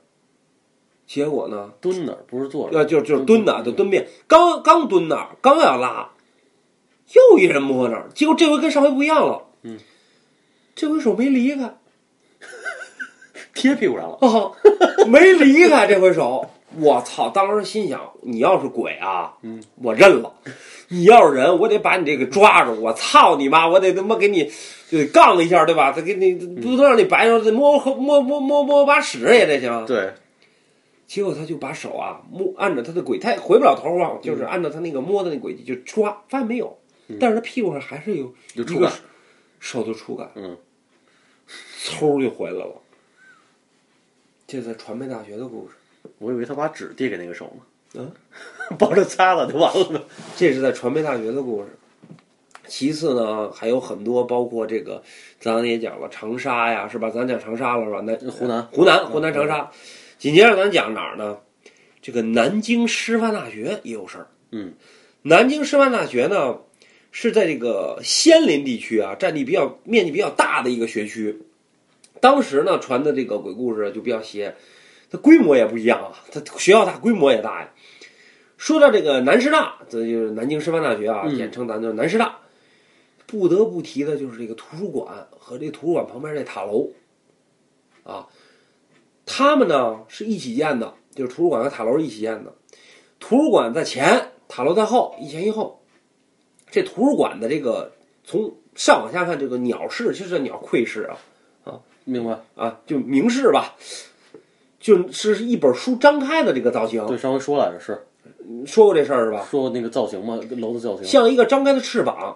[1.06, 2.78] 结果呢，蹲那儿不是坐着。
[2.78, 6.12] 呃，就就是蹲那儿，就蹲便，刚刚蹲那儿，刚要拉，
[7.14, 9.78] 又一人摸那儿，结果这回跟上回不一样了，嗯，
[10.74, 11.76] 这回手没离开，
[13.54, 14.18] 贴屁股上了。
[14.22, 14.56] 啊，
[15.08, 17.30] 没离开这回手，我操！
[17.30, 20.32] 当时心想，你要是鬼啊，嗯，我认了；
[20.88, 22.82] 你要是人，我得把你这个抓住。
[22.82, 23.68] 我操你妈！
[23.68, 24.50] 我得他妈给你
[24.90, 25.92] 就得杠一下，对吧？
[25.92, 29.86] 他给你不能让你白说，摸摸摸摸摸把屎也得行。
[29.86, 30.14] 对，
[31.06, 36.78] 结果他就把手啊摸按照他的轨，他也回不了头啊，就是按照他那个摸的那轨迹就抓，发现没有，
[37.20, 38.92] 但是他屁股上还是有一个有触感。
[39.60, 40.58] 手的触感，嗯，
[41.86, 42.82] 嗖就回来了。
[44.48, 45.76] 这在传媒大学的故事。
[46.20, 47.62] 我以为他把纸递给那个手呢，
[47.96, 48.12] 嗯，
[48.78, 50.02] 帮着擦了就完了呢。
[50.38, 51.70] 这是在传媒大学的故事。
[52.68, 55.04] 其次呢，还有很多，包括这个，
[55.40, 57.10] 咱也讲了长沙呀，是吧？
[57.10, 58.00] 咱讲长沙了，是吧？
[58.02, 59.70] 南湖南湖南，湖南长沙。
[60.18, 61.40] 紧接着咱讲哪儿呢？
[62.02, 64.28] 这个南京师范大学也有事儿。
[64.52, 64.74] 嗯，
[65.24, 66.60] 南京师范大学呢，
[67.12, 71.42] 是在这个仙林地区啊，占地比较面积比较大的一个学区。
[72.22, 74.56] 当时呢，传的这个鬼故事就比较邪，
[75.12, 77.70] 它规模也不一样啊，它学校大，规模也大呀。
[78.58, 82.38] 说到这个南师大，这就是南京师范大学啊，嗯简称咱叫南师大。
[83.28, 86.90] 不得不提的就是这个图书馆和这个图书馆旁边这塔楼，
[88.04, 88.28] 啊，
[89.26, 92.54] 他们呢是一起建的，就是图书馆和塔楼是一起建的。
[93.20, 95.82] 图书馆在前，塔楼在后，一前一后。
[96.70, 97.94] 这图书馆的这个
[98.24, 101.10] 从上往下看，这个鸟式就是鸟窥式
[101.64, 102.40] 啊，明白？
[102.56, 103.76] 啊，就明式吧，
[104.82, 107.06] 就是一本书张开的这个造型。
[107.06, 107.98] 对，上回说来着，是
[108.66, 109.48] 说过这事儿是吧？
[109.50, 111.06] 说那个造型嘛，楼的造型。
[111.06, 112.36] 像一个张开的翅膀。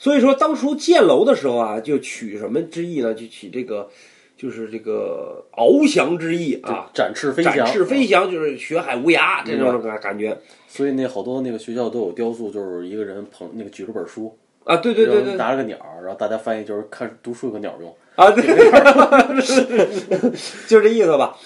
[0.00, 3.12] 所以说，当初建楼的时候啊，就取什么之意呢？
[3.12, 3.88] 就取这个，
[4.36, 14.76] 就是这个翱翔之意啊，展翅飞翔，展翅飞翔，就是学海无涯这种感感觉所以那好多那个学校都有雕塑，就是一个人捧那个举着本书，啊。
[14.76, 17.92] 对对对对拿着个鸟儿，然后大家翻译就是看读书有个鸟用。
[18.14, 18.44] 啊，对，
[20.68, 21.36] 就这意思吧。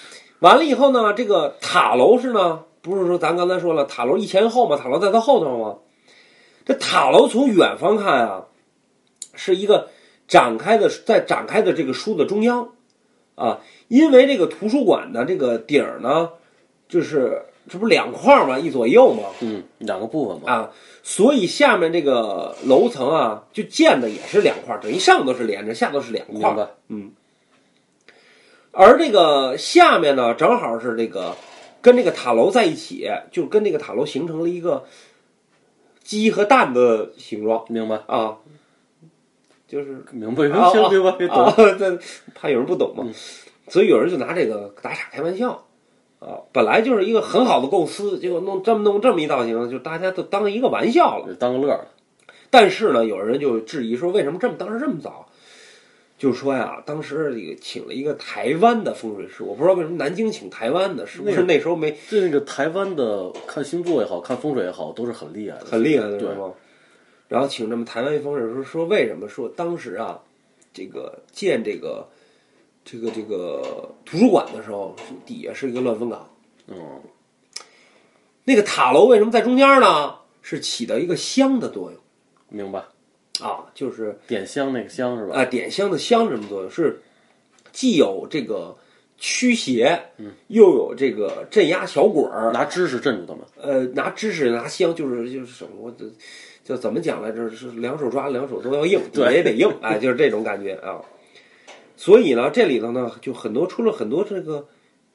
[0.43, 5.77] 完了以后呢，这个塔楼是呢，不是说咱刚才说了，塔楼一前一后嘛，塔楼在它后头嘛。
[6.65, 8.47] 这塔楼从远方看啊，
[9.33, 9.87] 是一个
[10.27, 12.71] 展开的，在展开的这个书的中央
[13.35, 16.31] 啊，因为这个图书馆的这个顶儿呢，
[16.89, 20.51] 就是这不是两块儿嘛，一左右嘛，嗯，两个部分嘛。
[20.51, 20.71] 啊，
[21.03, 26.69] 所以下面这个楼层啊，就建的也是两块儿，等于上头是连着，下头是两块儿。
[28.73, 28.85] 明白？
[28.85, 31.35] 而这个下面呢，正好是这个
[31.81, 34.85] 跟这个塔楼在一起，就跟这个塔楼形成了一个
[36.03, 38.01] 鸡和蛋的形状明白？
[38.07, 38.37] 啊，
[39.67, 40.49] 就是明白？
[40.49, 41.11] 啊行，明白？
[41.11, 41.77] 别啊懂。
[41.77, 41.99] 这
[42.35, 43.13] 怕有人不懂嘛，嗯
[43.69, 45.63] 所以有人就拿这个打岔开玩笑
[46.19, 46.43] 啊。
[46.51, 51.33] 本来就是一个很好的构思，结果弄这么弄这么一造型，就大家都当一个玩笑了。
[51.35, 51.87] 当个乐儿。
[52.49, 55.29] 但是呢，有人就质疑说，为什么这么当时这么早？
[56.23, 66.53] 就是说呀，当时这个请了一个台湾的风水师，我不知道为什么南京请台湾的，是不是那时候没对那个台湾的看星座也好看风水也好，都是很厉害的，很厉害的，对是吗？
[67.27, 70.21] 然后请这么台湾一风水师说，为什么说当时啊，
[70.73, 72.07] 这个建这个
[72.85, 76.29] 这个这个图书馆的时候，底下是一个乱坟岗，
[76.67, 77.01] 嗯，
[78.45, 80.15] 那个塔楼为什么在中间呢？
[80.41, 81.99] 是起到一个香的作用
[82.47, 82.81] 明白。
[83.43, 85.35] 啊，就是点香那个香是吧？
[85.35, 87.01] 啊，点香的香什么作用是
[87.71, 88.75] 既有这个
[89.17, 93.43] 驱邪，嗯，又有这个镇压小鬼儿，拿知识镇住他们。
[93.61, 96.05] 呃，拿知识拿香，就是就是什么，我这
[96.63, 97.49] 叫怎么讲来着？
[97.49, 101.01] 是两手抓，两手都要硬， 对也得硬，哎，就是这种感觉啊。
[101.95, 104.67] 所以呢，这里头呢，就很多出了很多这个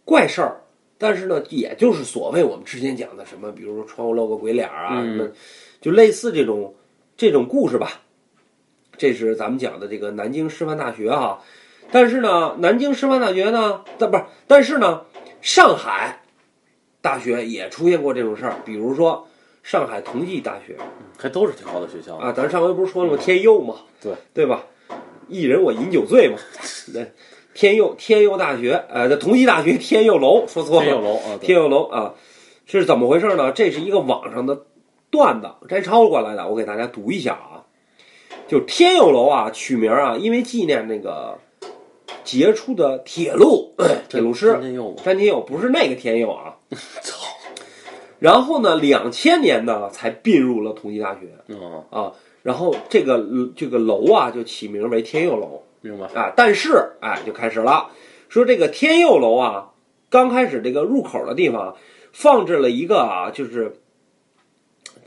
[0.04, 0.60] 怪事儿，
[0.96, 5.30] 但是呢，也就是所谓我们之前讲的什么，比如说窗户露个鬼脸儿啊，嗯什么，
[5.80, 6.74] 就类似这种
[7.16, 8.00] 这种故事吧。
[8.98, 11.38] 这是咱们讲的这个南京师范大学啊，
[11.92, 15.02] 但是呢，南京师范大学呢，但不是，但是呢，
[15.40, 16.22] 上海
[17.00, 19.28] 大学也出现过这种事儿，比如说
[19.62, 20.76] 上海同济大学
[21.16, 23.18] 还都是挺好的学校啊，咱上回不是说了吗？
[23.18, 24.64] 天佑嘛，对对吧？
[25.28, 26.36] 一人我饮酒醉嘛，
[26.92, 27.12] 对，
[27.54, 32.14] 天佑天佑大学，呃，同济大学天佑楼，说错了，天佑楼啊，天佑楼啊，
[32.66, 33.52] 是怎么回事呢？
[33.52, 34.62] 这是一个网上的
[35.10, 37.57] 段子摘抄过来的，我给大家读一下啊。
[38.48, 41.38] 就天佑楼啊，取名啊，因为纪念那个
[42.24, 43.74] 杰出的铁路
[44.08, 46.56] 铁路师天天佑，詹天佑，不是那个天佑啊。
[47.02, 47.26] 操，
[48.18, 52.12] 然后呢，两千年呢才并入了同济大学嗯，啊。
[52.42, 53.22] 然后这个
[53.54, 56.06] 这个楼啊，就起名为天佑楼明白。
[56.18, 56.32] 啊。
[56.34, 57.90] 但是哎，就开始了，
[58.30, 59.72] 说这个天佑楼啊，
[60.08, 61.76] 刚开始这个入口的地方
[62.12, 63.78] 放置了一个啊，就是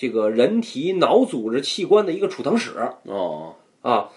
[0.02, 2.72] 这个人体脑组织器官的一个储藏室
[3.04, 4.10] 哦，啊。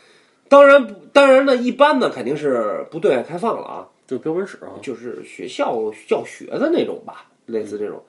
[0.49, 8.03] 当然不，当然呢，一般呢肯定是不对外开放了啊，就标本室啊，就是学校教学的那种吧，类似这种。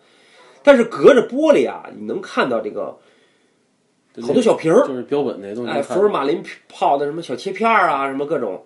[0.63, 2.97] 但是隔着玻璃啊，你能看到这个
[4.21, 5.71] 好多小瓶儿，就是标本那东西。
[5.71, 8.65] 哎，福尔马林泡的什么小切片儿啊，什么各种，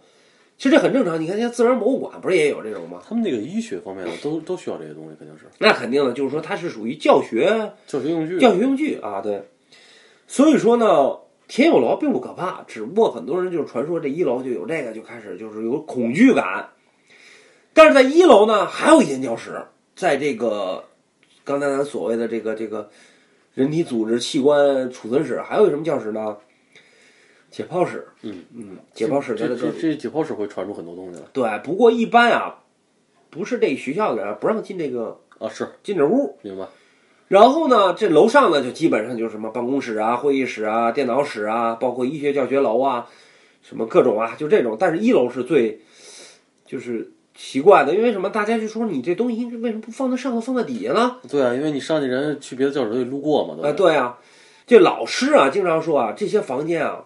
[0.59, 1.19] 其实这很正常。
[1.19, 3.01] 你看，像自然博物馆不是也有这种吗？
[3.07, 8.37] 他们那个医学方面的都都需要这些东西，肯定是那肯定的，就是说它是属于教学教学用具。
[8.39, 9.41] 教学用具啊，对。
[10.27, 11.17] 所以说呢，
[11.47, 16.69] 天佑楼并不可怕，只不过很多人就是传说这一楼就有这个，就开始就是有恐惧感。
[17.73, 19.61] 但是在一楼呢，还有一间教室，
[19.95, 20.83] 在这个
[21.45, 22.89] 刚才咱所谓的这个这个
[23.53, 26.35] 人体组织器官储存室，还有一什么教室呢？
[27.49, 28.07] 解剖室。
[28.21, 32.59] 嗯嗯，解剖室在这这这这解剖室会传出很多东西来对，不过一般啊，
[33.29, 36.37] 不是这学校的人不让进这个啊，是进这屋。
[36.41, 36.65] 明白。
[37.27, 43.07] 然后呢，这楼上呢就基本上就是什么办公室啊、会议室啊、电脑室啊，包括医学教学楼啊，
[43.61, 44.75] 什么各种啊，就这种。
[44.79, 45.79] 但是一楼是最
[46.65, 48.31] 就是奇怪的，因为什么？
[48.31, 51.17] 大家就说你这东西为什么不放在上头，放在底下呢？
[51.29, 54.17] 对啊，因为你上去人去别的教室都得路过嘛，啊，对对啊，
[54.65, 57.05] 这老师啊经常说啊，这些房间啊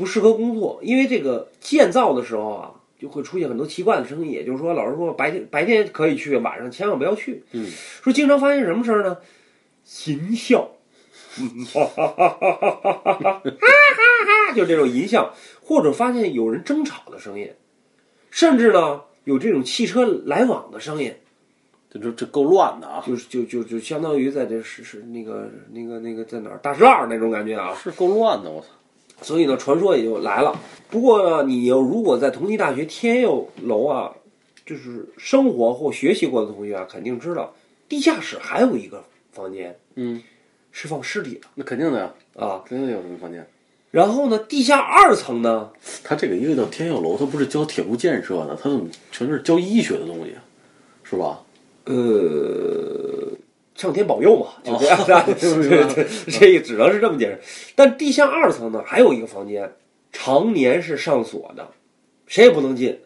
[0.00, 4.32] 不适合工作，因为这个建造的时候啊就会出现很多奇怪的声音。
[4.32, 7.44] 也就是说，老师说白天白天可以去，晚上千万不要去。
[7.52, 7.66] 嗯，
[8.02, 9.18] 说经常发现什么事儿呢？
[10.06, 10.70] 淫笑，
[11.74, 13.22] 哈哈哈哈哈哈哈哈
[14.48, 17.52] 哈，就这种淫笑，或者发现有人争吵的声音，
[18.30, 21.14] 甚至呢有这种汽车来往的声音。
[21.92, 28.68] 这这这够乱的啊，就是就就就相当于在这是是那个那个那个在哪儿大石栏那种感觉啊，是够乱的，我操！
[29.22, 30.58] 所以呢，传说也就来了。
[30.88, 34.12] 不过呢，你要如果在同济大学天佑楼啊，
[34.66, 37.54] 就是生活或学习过的同学啊，肯定知道
[37.88, 40.22] 地下室还有一个房间嗯，
[40.72, 42.62] 是放尸体的那肯定的呀，啊。
[42.66, 43.46] 肯定得有什么房间。
[43.90, 45.70] 然后呢，地下二层呢，
[46.04, 50.34] 它这个因为叫天佑楼，它不是教铁路建设的，它怎么全是教医学的东西，
[51.02, 51.40] 是吧？
[51.86, 53.19] 呃，
[53.80, 57.40] 上天保佑嘛，就这样哦的，这这这只能是这么解释。
[57.74, 59.72] 但地下二层呢，还有一个房间，
[60.12, 61.66] 常年是上锁的，
[62.26, 63.00] 谁也不能进。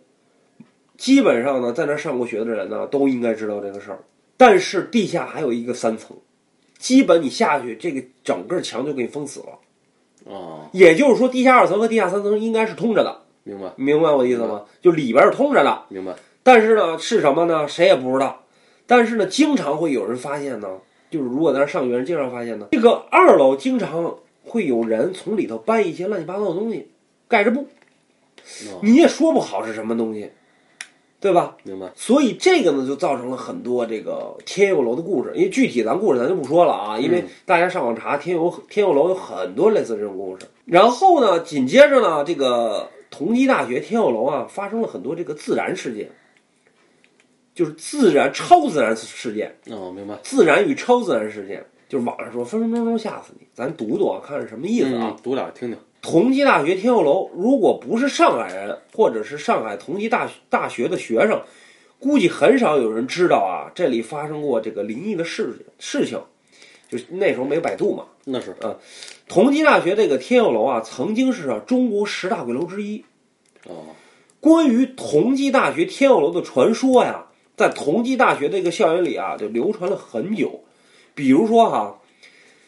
[0.97, 4.01] 基本上呢，在那儿上过学的人呢，都应该知道这个事儿。
[4.37, 6.17] 但是地下还有一个三层，
[6.77, 9.47] 基本你下去，这个整个墙就给你封死了。
[10.25, 14.65] 哦，也就是说，地下二层和地下三层应该是通着的，明白明白我的意思吗？
[14.83, 16.13] 就里边是通着的，明白。
[16.43, 17.69] 但是呢，是什么呢？
[17.69, 18.44] 谁也不知道。
[18.87, 20.69] 但是呢，经常会有人发现呢，
[21.11, 26.89] 就是如果在那上学人经常发现呢，这个二楼经常会有人从里头搬一些乱七八糟的东西，
[27.29, 30.31] 盖着布，哦你也说不好是什么东西，
[31.19, 31.57] 对吧？
[31.63, 31.91] 明白。
[31.95, 35.33] 所以这个呢，就造成了很多这个天佑楼的故事。
[35.35, 40.47] 因为具体咱故事咱就不说了啊，因为大家上网查天佑天佑楼有很多类似这种故事。
[40.67, 46.11] 然后呢，紧接着呢，这个同济大学天佑楼啊，发生了很多这个自然事件，
[47.55, 50.19] 就是自然超自然事件，哦，明白。
[50.23, 51.65] 自然与超自然事件。
[51.87, 55.15] 就是网上说分分钟钟吓死你，咱读读啊，看是什么意思啊？
[55.15, 55.79] 嗯，读俩听听。
[56.03, 61.41] 同济大学天佑楼，如果不是上海人，或者是上海同济大大学的学生，
[62.01, 66.21] 估计很少有人知道啊，这里发生过这个灵异的事事情。
[66.89, 68.05] 就是那时候没有百度嘛。
[68.25, 68.57] 那是
[69.29, 73.05] 同济大学这个天佑楼啊，曾经是啊中国十大鬼楼之一。
[73.67, 73.87] 哦，
[74.41, 77.24] 关于同济大学天佑楼的传说呀，
[77.57, 80.65] 在同济大学这个校园里啊，就流传了很久。
[81.15, 82.01] 比如说哈，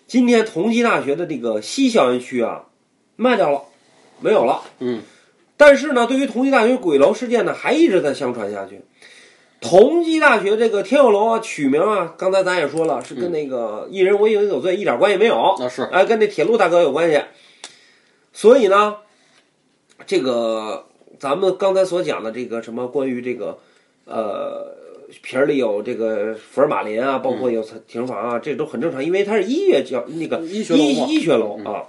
[0.06, 2.66] 今天同济大学的这个西校园区啊，
[3.16, 3.62] 卖掉了，
[4.20, 4.62] 没有了。
[4.78, 5.02] 嗯，
[5.56, 8.82] 但是呢，对于同济大学鬼楼事件呢，还一直在相传下去。
[9.60, 15.56] 同济大学这个天佑楼啊，取名啊，刚才咱也说了，是跟那个一人为饮有罪一点关系没有。
[15.58, 17.20] 那是哎，跟那铁路大哥有关系。
[18.32, 18.98] 所以呢，
[20.06, 20.86] 这个
[21.18, 23.58] 咱们刚才所讲的这个什么关于这个
[24.06, 24.74] 呃
[25.22, 31.84] 瓶儿里有这个福尔马林啊，包括有停房啊，这都很正常，因为它是医院教那个医学楼医医学楼啊。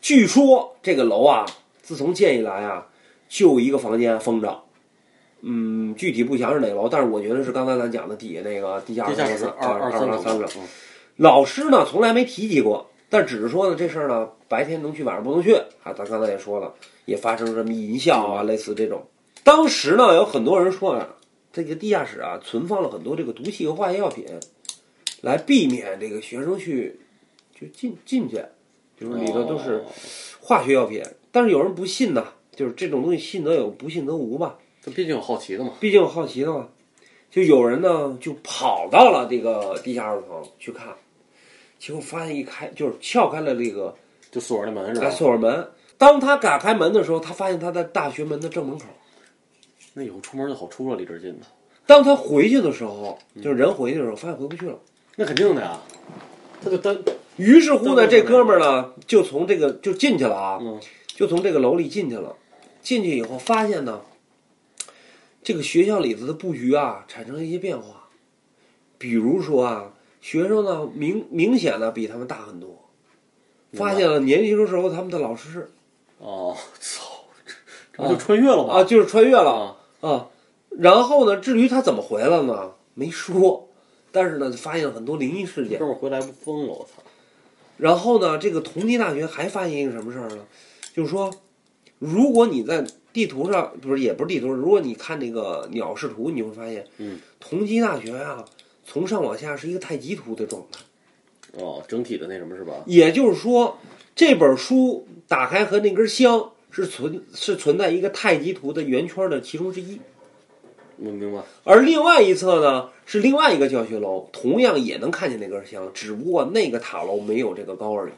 [0.00, 1.44] 据说这个楼啊，
[1.82, 2.86] 自从建以来啊，
[3.28, 4.62] 就一个房间封着。
[5.42, 10.62] 嗯，具体不详是哪楼，但是我觉得是刚才咱讲的底下那个地下地下室二二三三层层。
[10.62, 10.68] 嗯
[11.16, 15.90] 老师呢从来没提及过，但只是说呢这事儿呢白天能去，晚上不能去啊。
[15.96, 16.74] 咱刚才也说了，
[17.06, 19.02] 也发生什么淫笑啊，类似这种。
[19.46, 21.08] 当时呢有很多人说啊，
[21.52, 24.26] 这个地下室啊存放了很多这个毒气和化学药品，
[25.20, 26.98] 来避免这个学生去
[27.54, 28.44] 就进进去，
[28.98, 29.84] 就是里头都是哦
[30.40, 31.00] 化学药品。
[31.30, 32.24] 但是有人不信呐，
[32.56, 34.58] 就是这种东西信则有，不信则无吧。
[34.82, 35.74] 这毕竟有好奇的嘛。
[35.78, 36.68] 毕竟有好奇的嘛，
[37.30, 40.88] 就有人呢就跑到了这个地下二层去看，
[41.78, 43.94] 结果发现一开就是撬开了这个
[44.32, 45.10] 就锁着那门是吧哎？
[45.12, 45.70] 锁着门。
[45.96, 48.86] 当他打开门的时候，他发现他在大学门的正门口。
[49.98, 51.46] 那以后出门就好出了，离这儿近的。
[51.86, 54.78] 当他回去的时候，就是人回去的时候，发现回不去了。
[55.16, 55.80] 那肯定的呀，
[56.62, 56.94] 他就单
[57.36, 62.36] 于是乎呢，这哥们儿呢就从这个就进去了啊，嗯就从这个楼里进去了。
[62.82, 64.02] 进去以后发现呢，
[65.42, 68.08] 这个学校里头的布局啊产生了一些变化，
[68.98, 72.90] 比如说啊，学生呢明明显的比他们大很多，
[73.72, 75.70] 发现了年轻的时候他们的老师
[76.18, 77.54] 哦，操，这
[77.96, 78.74] 这不就穿越了吗？
[78.74, 80.26] 啊就是穿越了啊，啊。
[80.78, 83.68] 然后呢，至于他怎么回来呢，没说，
[84.12, 85.86] 但是呢，发现了很多灵异事件哥。
[85.86, 87.02] 们儿回来不疯了，我操！
[87.78, 90.44] 然后呢，这个同济大学还发现一个什么事儿呢？
[90.94, 91.32] 就是说，
[91.98, 98.44] 如果你在地图上不是也不是地图，如果你看那个鸟视图，你会发现，嗯，同济大学啊，
[98.84, 100.80] 从上往下是一个太极图的状态。
[101.58, 102.74] 哦，整体的那什么是吧？
[102.84, 103.78] 也就是说，
[104.14, 109.98] 这本书打开和那根香是存是存在一个太极图的圆圈的其中之一，
[110.98, 111.40] 我明白？
[111.64, 118.12] 而另外一侧呢是另外一个教学楼，同样也能看见那根香，只不过那个塔楼没有这个高而已。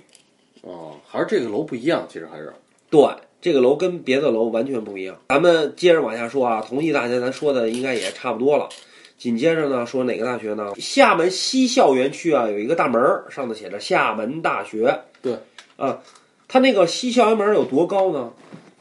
[0.62, 2.52] 哦，还是这个楼不一样，其实还是
[2.90, 3.08] 对，
[3.40, 5.16] 这个楼跟别的楼完全不一样。
[5.28, 8.68] 咱们接着往下说啊，同济大学咱说的应该也差不多了。
[9.16, 10.72] 紧接着呢，说哪个大学呢？
[10.78, 15.00] 厦门西校园区啊，有一个大门儿，上头写着厦门大学。
[15.22, 15.36] 对，
[15.76, 16.00] 啊，
[16.46, 18.32] 它那个西校园门儿有多高呢？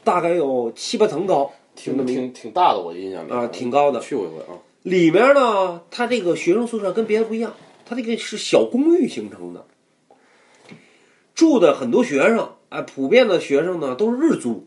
[0.08, 4.00] 大概有七八层高，挺挺挺大的，我印象里啊，挺高的。
[4.00, 4.56] 去过一回啊。
[4.84, 7.52] 里面呢，它这个学生宿舍跟别的不一样，
[7.84, 9.66] 它这个是小公寓形成的，
[11.34, 14.66] 住的很多学生，哎，普遍的学生呢都是日租，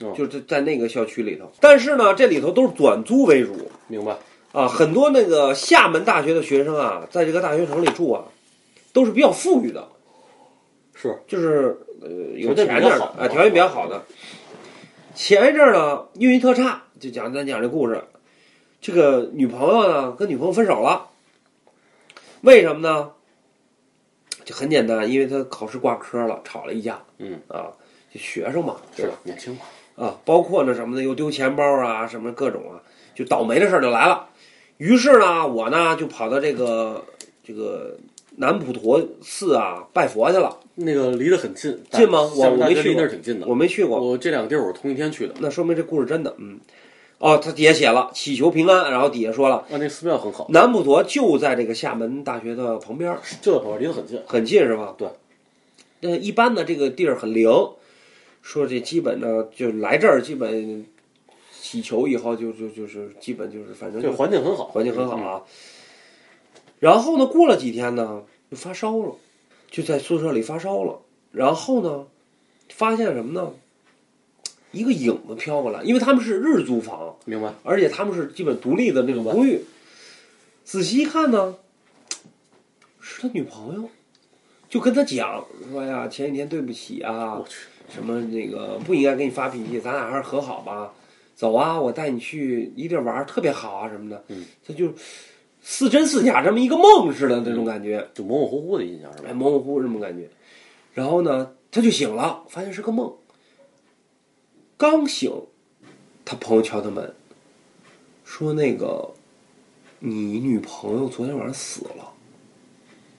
[0.00, 1.50] 哦就是在那个校区里头。
[1.58, 4.18] 但是呢，这里头都是短租为主明白？
[4.52, 8.24] 啊，很多那个厦门大学的学生啊，在这个大学城里住啊，
[8.92, 9.88] 都是比较富裕的，
[10.92, 14.02] 是就是呃有条件钱点儿的，比较好哎，条件比较好的。
[15.14, 18.02] 前一阵儿呢，运气特差，就讲咱讲这故事，
[18.80, 21.10] 这个女朋友呢跟女朋友分手了，
[22.40, 23.12] 为什么呢？
[24.44, 27.00] 就很简单，因为他考试挂科了，吵了一架。
[27.18, 27.70] 嗯啊，
[28.12, 29.18] 就学生嘛，对是吧？
[29.22, 29.60] 年轻嘛，
[30.04, 32.82] 啊，包括那什么的，又丢钱包啊，什么各种啊，
[33.14, 34.28] 就倒霉的事儿就来了。
[34.78, 37.04] 于是呢，我呢就跑到这个
[37.44, 37.98] 这个
[38.36, 40.58] 南普陀寺啊拜佛去了。
[40.74, 43.46] 那个离得很近，近吗我我没去那儿挺近的。
[43.46, 45.34] 我没去过，我这两个地儿我同一天去的。
[45.40, 46.58] 那说明这故事真的，嗯。
[47.18, 54.20] 哦，他底下写了祈求平安，然后底下说了啊，那寺庙很好，南普陀就在这个厦门大学的旁边儿，就在旁边，离得很近。
[54.26, 54.94] 很近是吧？
[54.98, 55.08] 对。
[56.00, 57.48] 那，一般的这个地儿很灵，
[58.42, 60.84] 说这基本呢就来这儿，基本
[61.60, 65.42] 祈求以后就就就是基本就是反正对，就环境很好，环境很好啊。
[66.80, 69.14] 然后呢，过了几天呢，就发烧了，
[69.72, 71.00] 就在宿舍里发烧了。
[71.32, 72.06] 然后呢，
[72.68, 73.52] 发现什么呢？
[74.70, 77.52] 一个影子飘过来，因为他们是日租房，明白？
[77.62, 79.62] 而且他们是基本独立的那种公寓。
[80.64, 81.56] 仔细一看呢，
[83.00, 83.90] 是他女朋友，
[84.68, 90.92] 就跟他讲说呀，前几天对不起啊我，去，什么那个不应该给你发脾气，咱俩还是和好吧。
[91.34, 94.24] 走啊，我带你去一地儿玩儿，特别好啊什么的。
[94.28, 94.92] 嗯，他就
[95.62, 99.32] 似真似假，这么一个梦似的那种感觉，就模模糊糊的印象是吧哎，？
[99.32, 100.28] 模模糊糊这么感觉。
[100.92, 103.12] 然后呢，他就醒了，发现是个梦。
[104.76, 105.32] 刚醒，
[106.24, 107.14] 他朋友敲他门，
[108.24, 109.14] 说那个
[110.00, 112.12] 你女朋友昨天晚上死了，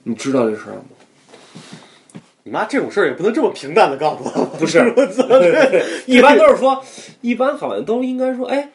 [0.02, 0.84] 你知道这事儿吗？
[2.46, 4.78] 你妈这种事儿也不能这么平淡的告诉我，不是
[6.06, 6.84] 一般都是说，
[7.22, 8.70] 一般好像都应该说，哎，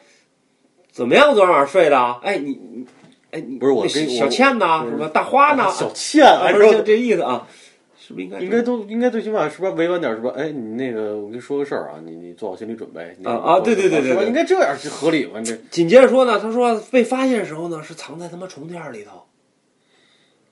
[0.90, 1.32] 怎么样？
[1.34, 2.18] 昨天晚上睡的啊？
[2.24, 2.86] 哎，你你，
[3.30, 5.70] 哎，不是我那跟小倩呢，是什么大花呢？
[5.70, 7.46] 小倩啊，不是就这意思啊？
[7.98, 10.32] 是不是应该应该都应该最起码是不是委婉点是吧？
[10.36, 15.40] 哎，你那个我跟你说个事儿啊，你你做好心理准备啊啊对对对对应该这样是合理吧？
[15.44, 19.26] 这紧接着说呢，他说被发现的时候呢，是藏在他妈床垫里头，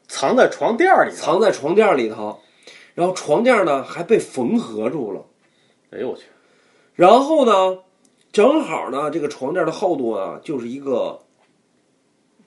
[0.06, 1.10] 藏在床垫儿里。
[1.12, 2.38] 藏在床垫里头，
[2.94, 5.24] 然后床垫呢还被缝合住了，
[5.90, 6.24] 哎呦我去，
[6.94, 7.78] 然后呢，
[8.30, 11.18] 正好呢这个床垫的厚度啊，就是一个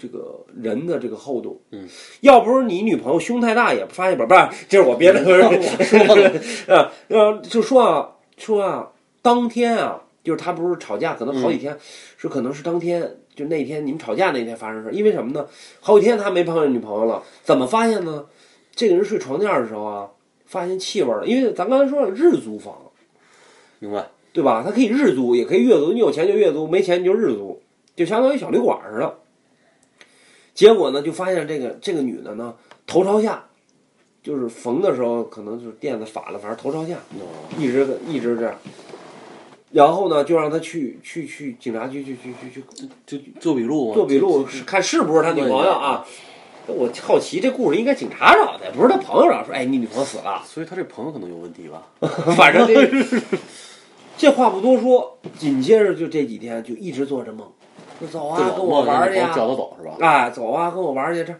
[0.02, 1.88] 这个人的这个厚度，嗯，
[2.22, 8.90] 要不是你女朋友胸太大，也不发现不是，不是，这是我别的说的啊， 呃，就说啊，说啊，
[9.22, 11.78] 当天啊，就是他不是吵架，可能好几天，
[12.18, 15.46] 是可能是当天，就那天你们吵架那天发生的事，因为什么呢？
[15.80, 18.26] 好几天他没碰见女朋友了，怎么发现呢？
[18.74, 20.10] 这个人睡床垫的时候啊，
[20.48, 22.76] 发现气味了，因为咱刚才说了日租房，
[23.78, 24.08] 明白？
[24.34, 24.64] 对吧？
[24.66, 27.62] 他可以日租，也可以月租，你有钱就月租，没钱你就日租，
[27.96, 29.18] 就相当于小旅馆似的。
[30.54, 32.54] 结果呢，就发现这个这个女的呢，
[32.86, 33.46] 头朝下
[34.22, 37.26] 就是缝的时候可能就是垫子反了，反正头朝下，哦，
[37.58, 38.56] 一直一直这样。
[39.72, 42.64] 然后呢，就让他去去去警察局去去去去
[43.06, 46.06] 就做笔录嘛，做笔录，看是不是他女朋友啊？
[46.68, 50.44] 我好奇这故事应该警察找的，不是他朋友找说，哎，你女朋友死了。
[50.46, 51.88] 所以他这朋友可能有问题吧？
[52.36, 53.20] 反正这
[54.18, 57.50] 这话不多说，紧接着就这几天就一直做着梦，
[58.02, 59.96] 说走啊，跟我玩儿去呀、叫他走是吧？
[60.00, 61.24] 哎，走啊，跟我玩儿去。
[61.24, 61.34] 这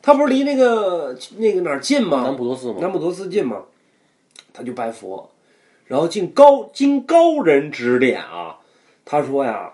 [0.00, 2.22] 他不是离那个那个哪儿近吗？
[2.24, 2.78] 南普陀寺吗？
[2.80, 3.62] 南普陀寺近吗？
[4.52, 5.30] 他就拜佛，
[5.86, 8.58] 然后经高经高人指点啊，
[9.04, 9.72] 他说呀，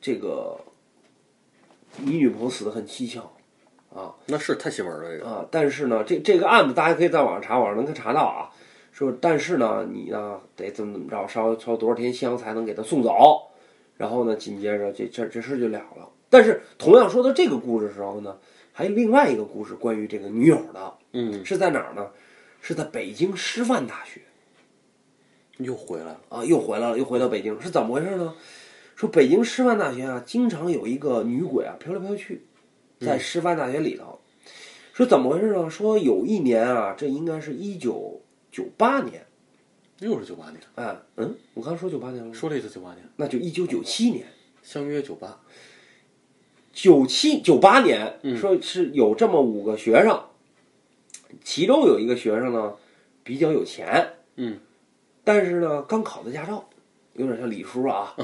[0.00, 0.58] 这个
[1.96, 3.32] 你女朋友死的很蹊跷
[3.94, 5.44] 啊那是太邪门了，这个啊！
[5.50, 8.50] 但是呢，这这个案子大家可以在网上查，网上能查到啊。
[8.92, 13.48] 说，但是呢，你呢得怎么怎么着，烧烧多少天香才能给他送走？
[14.02, 16.10] 然后呢，紧接着这这这事就了了。
[16.28, 18.36] 但是同样说到这个故事的时候呢，
[18.72, 22.08] 还有另外一个故事关于这个女友的，嗯，是在哪儿呢？
[22.60, 24.20] 是在北京师范大学
[25.58, 28.34] 又回来了，啊，又回来了，又回到北京，是怎么回事呢？
[28.96, 32.42] 说北京师范大学啊，经常有一个女鬼啊飘来飘去，
[32.98, 34.18] 在师范大学里头。
[34.94, 35.70] 说怎么回事呢？
[35.70, 39.24] 说有一年啊，这应该是一九九八年，
[40.06, 44.26] 又是九八年，哎，嗯，我刚说九八年了吗，说了一次九八年，那就一九九七年，
[44.62, 45.40] 相约九八，
[46.72, 48.36] 九七九八年，嗯。
[48.36, 50.24] 说是有这么五个学生，
[51.44, 52.74] 其中有一个学生呢
[53.22, 54.58] 比较有钱，嗯，
[55.24, 56.68] 但是呢刚考的驾照，
[57.14, 58.16] 有点像李叔啊，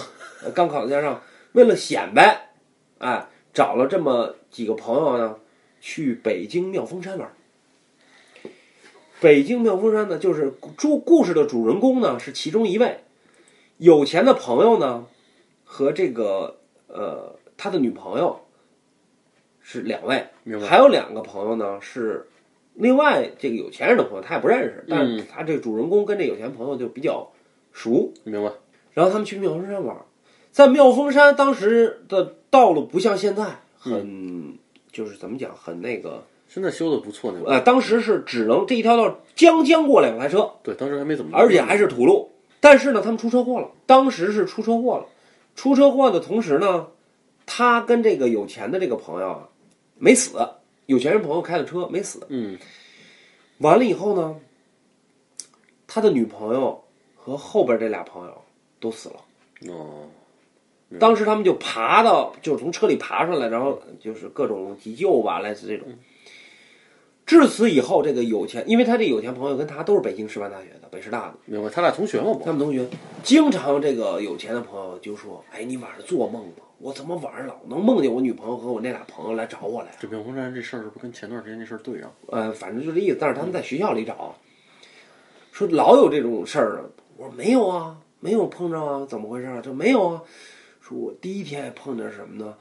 [0.42, 1.22] 呃 刚考的驾照，
[1.52, 2.50] 为了显摆，
[2.98, 5.36] 哎，找了这么几个朋友呢，
[5.80, 7.26] 去北京妙峰山玩。
[7.26, 7.32] 儿。
[9.20, 13.00] 北京妙峰山呢，就是主故事的主人公呢是其中一位，
[13.78, 15.06] 有钱的朋友呢
[15.64, 18.40] 和这个呃他的女朋友
[19.60, 20.26] 是两位？
[20.66, 22.28] 还有两个朋友呢是
[22.74, 25.26] 另外这个有钱人的朋友，他也不认识，但是嗯。
[25.28, 27.30] 他这个主人公跟这有钱朋友就比较
[27.72, 28.52] 熟，明白？
[28.92, 30.02] 然后他们去妙峰山玩儿，
[30.50, 34.58] 在妙峰山当时的道路不像现在很、
[34.90, 42.30] 就是怎么讲很那个现在修的不错那个，呃，当时是只能这一条道将将过两台车，对，当时还没怎么，而且还是土路。
[42.58, 45.06] 但是呢，他们出车祸了，当时是出车祸了。
[45.54, 46.88] 出车祸的同时呢，
[47.44, 49.48] 他跟这个有钱的这个朋友啊
[49.98, 50.38] 没死，
[50.86, 52.26] 有钱人朋友开的车没死。
[52.28, 52.58] 嗯，
[53.58, 54.36] 完了以后呢，
[55.86, 56.82] 他的女朋友
[57.14, 58.32] 和后边这俩朋友
[58.80, 59.16] 都死了。
[59.70, 60.08] 哦，
[60.98, 65.86] 当时他们就爬到，就是从车里爬上来，然后就是各种急救吧，类似这种。
[67.28, 71.68] 至此以后，这个有钱，因为他这有钱朋友跟他都是北京师范大学的，北师大的，明白？
[71.68, 72.52] 他俩同学嘛不他？
[72.52, 72.88] 们同学
[73.22, 76.52] 经常这个有钱的朋友就说：“哎，你晚上做梦吗？
[76.78, 82.10] 我怎么晚上老能梦见我女朋友和我那俩朋友来找我来？”这妙峰山这事儿是不是跟前段时间那事儿对上？
[82.28, 83.18] 呃，反正就这意思。
[83.20, 84.34] 但是他们在学校里找，
[85.52, 86.88] 说老有这种事儿呢。
[87.18, 89.60] 我说没有啊，没有碰着啊，怎么回事啊？
[89.62, 90.22] 这没有啊。
[90.80, 92.54] 说我第一天也碰见什么呢？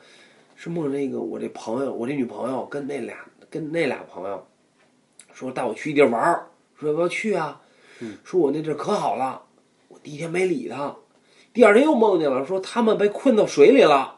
[0.57, 3.15] 是梦见那个我这朋友，我这女朋友跟那俩
[3.49, 4.45] 跟那俩朋友
[5.37, 6.47] 说带我去一地儿玩儿，
[6.79, 7.61] 说要不要去啊？
[8.23, 9.43] 说我那地儿可好了，
[9.87, 10.95] 我第一天没理他，
[11.53, 14.15] 第二天又梦见了，说他们被困到水里了，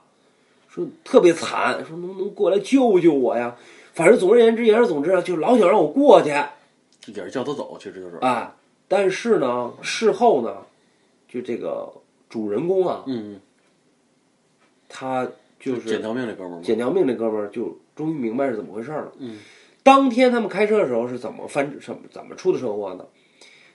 [0.69, 3.57] 说特别惨，说能不能过来救救我呀？
[3.91, 8.55] 反正总而言之，言而总之啊，就老想让我过去也是叫他走，其实就是，啊。
[8.87, 10.55] 但是呢，事后呢，
[11.27, 11.91] 就这个
[12.29, 13.41] 主人公啊，嗯，
[14.87, 15.27] 他
[15.59, 19.11] 就是捡条命这哥们儿，捡条命这哥们儿就终于明白是怎么回事了。
[19.17, 19.37] 嗯，
[19.83, 23.05] 当天他们开车的时候是怎么翻什么怎么出的车祸呢？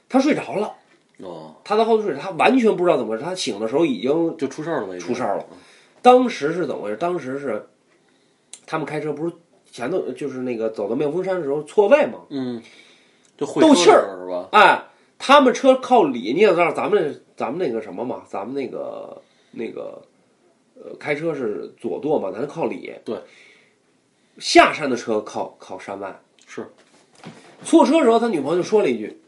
[0.09, 0.75] 他睡着了，
[1.19, 3.25] 哦，他在后头睡着，他完全不知道怎么回事。
[3.25, 5.47] 他醒的时候已经就出事儿了出事儿了。
[6.03, 6.97] 当时是怎么回事？
[6.97, 7.67] 当时是
[8.67, 9.35] 他们开车不是
[9.73, 12.21] 前头就是那个走到妙峰山的时候错位嘛？
[12.29, 12.63] 嗯，
[13.37, 14.49] 就会斗气儿是吧？
[14.53, 14.85] 哎，
[15.19, 19.21] 他们车靠里，你也知道咱们咱们那个什么嘛，咱们那个
[19.53, 20.03] 那个
[20.77, 22.95] 呃开车是左舵嘛，咱靠里。
[23.05, 23.17] 对，
[24.39, 26.21] 下山的车靠靠山外。
[26.47, 26.71] 是，
[27.65, 29.21] 错车的时候，他女朋友就说了一句，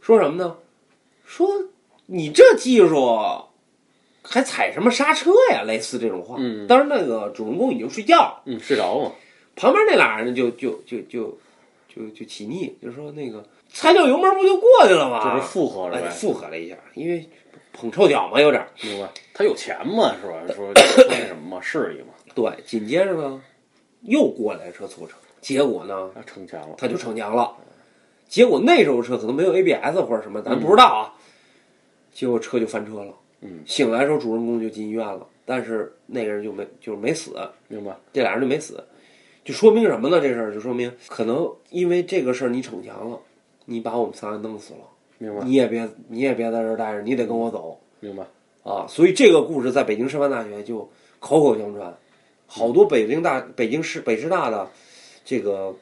[0.00, 0.56] 说什么呢？
[1.24, 1.48] 说
[2.06, 3.18] 你这技术
[4.22, 5.62] 还踩什么刹车呀？
[5.62, 6.36] 类似这种话。
[6.38, 9.12] 嗯当时，那个主人公已经睡觉了，嗯，睡着了嘛，
[9.56, 11.38] 旁边那俩人就就就就
[11.94, 15.20] 就就起腻，就说那个踩脚油门不就过去了吗？
[15.22, 16.10] 这不是附和了？
[16.10, 17.28] 附和了一下，因为
[17.72, 18.68] 捧臭脚嘛，有点儿。
[18.82, 19.08] 明白？
[19.34, 20.40] 他有钱嘛，是吧？
[20.54, 23.40] 说 说那什么嘛，势力嘛，对，紧接着呢，
[24.02, 27.52] 又过来车错车，结果呢，他逞强了，他就逞强了。
[28.28, 31.14] 结果那时候车可能没有 ABS 或者什么，咱不知道啊。
[32.12, 33.14] 结果车就翻车了。
[33.40, 37.36] 嗯，醒来时候主人公就进医院了，但是那个人就没就是没死，
[37.68, 37.96] 明白？
[38.12, 38.82] 这俩人就没死，
[39.44, 40.20] 就说明什么呢？
[40.20, 43.18] 这事儿就说明可能因为这个事儿你逞强了，
[43.64, 44.80] 你把我们仨弄死了，
[45.18, 48.24] 明白你也别你也别在这儿待着，你得跟我走明白。
[48.64, 48.84] 啊！
[48.86, 50.80] 所以这个故事在北京师范大学就
[51.20, 51.96] 口口相传，
[52.48, 54.68] 好多北京大北京市北师大的
[55.24, 55.76] 这个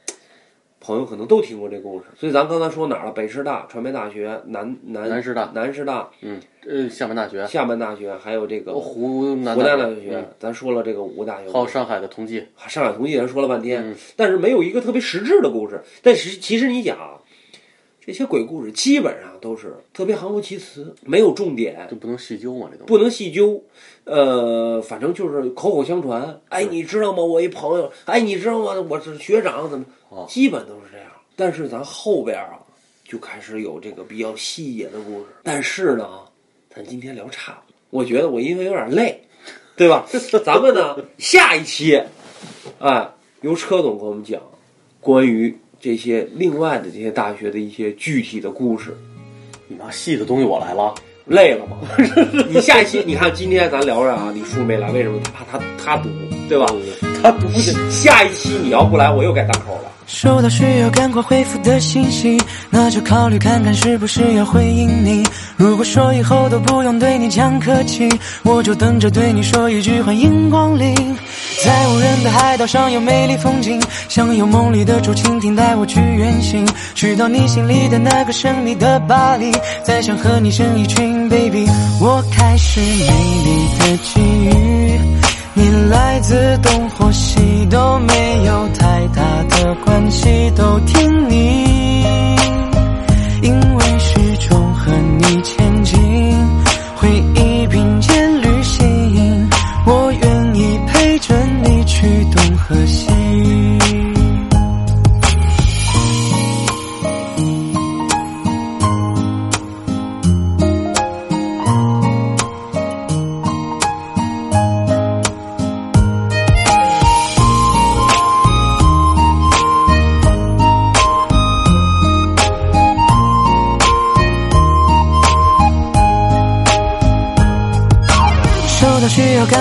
[0.81, 2.07] 朋友可能都听过这故事。
[2.19, 3.13] 所以咱刚才说哪儿了？
[3.13, 5.51] 北师大、传媒大学、南南南师大。
[5.55, 13.95] 南师大、嗯，呃，厦门大学、厦门大学，还有这个湖南湖南大大学，咱说了这个五大学，还有上海的同济，上海同济咱说了半天，嗯。
[14.17, 15.81] 但是没有一个特别实质的故事。
[16.03, 17.19] 但是其实你讲啊，
[18.07, 22.89] 这些鬼故事基本上都是特别含糊其辞，没有重点，就不能细究嘛，这东西。
[22.89, 23.61] 不能细究。
[24.05, 26.41] 呃，反正就是口口相传。
[26.49, 27.21] 哎，你知道吗？
[27.21, 28.81] 我一朋友，哎，你知道吗？
[28.89, 30.25] 我是学长，怎么哦？
[30.29, 31.09] 基本都是这样。
[31.35, 32.61] 但是咱后边啊，
[33.03, 35.27] 就开始有这个比较细节的故事。
[35.43, 36.09] 但是呢，
[36.73, 39.21] 咱今天聊差了，我觉得我因为有点累，
[39.75, 40.07] 对吧？
[40.45, 42.01] 咱们呢 下一期，
[42.79, 44.41] 哎，由车总给我们讲
[45.01, 48.93] 关于这些另外的这些大学的一些具体的故事。
[49.69, 50.93] 你妈细的东西我来了，
[51.27, 51.77] 累了吗？
[52.51, 55.21] 你下一期你看今天咱聊着啊，你叔没来，为什么？
[55.23, 56.09] 他怕他他堵，
[56.49, 56.67] 对吧？
[57.23, 57.71] 他读去。
[57.89, 59.93] 下一期你要不来，我又该单口了。
[60.07, 62.41] 收到需要赶快回复的信息，
[62.71, 65.25] 那就考虑看看是不是要回应你。
[65.57, 68.09] 如果说以后都不用对你讲客气，
[68.45, 70.95] 我就等着对你说一句欢迎光临。
[71.65, 79.51] 在无人的海岛上有美丽风景，想有梦里的竹蜻蜓带我去远行，去到你心里的那个神秘的巴黎，
[79.83, 81.67] 再想和你生一群 baby。
[82.01, 83.07] 我开始美
[83.45, 84.96] 丽的际遇。
[85.59, 92.36] 你来自东或西都没有太大的关系，都听你，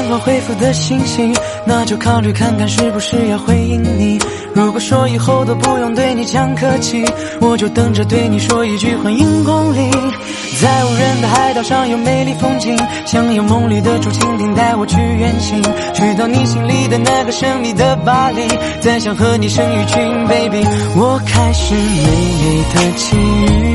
[0.09, 1.33] 我回复的信息，
[1.65, 4.19] 那就考虑看看是不是要回应你。
[4.53, 7.03] 如果说以后都不用对你讲客气，
[7.41, 9.91] 我就等着对你说一句欢迎光临。
[10.61, 15.61] 在无人的海岛上有美丽风景，想有梦里的竹蜻蜓带我去远行，
[15.93, 18.47] 去到你心里的那个神秘的巴黎，
[18.79, 20.65] 再想和你生一群 baby。
[20.95, 23.74] 我开始美丽的际遇。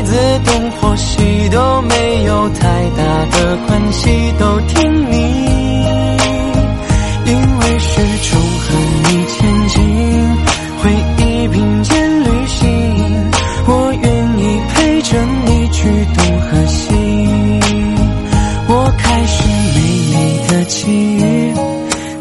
[0.00, 2.62] 来自东或西都没有太
[2.96, 5.16] 大的关系，都听你，
[7.26, 8.72] 因为始终和
[9.04, 9.76] 你前进，
[10.82, 12.66] 回忆并肩旅行，
[13.66, 15.82] 我愿意陪着你去
[16.16, 16.80] 东和西。
[18.68, 19.44] 我开始
[19.74, 19.78] 美
[20.16, 20.80] 丽的际
[21.18, 21.52] 遇，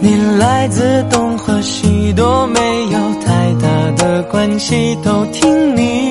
[0.01, 2.59] 你来自东和西都没
[2.89, 6.09] 有太大的关系，都听你。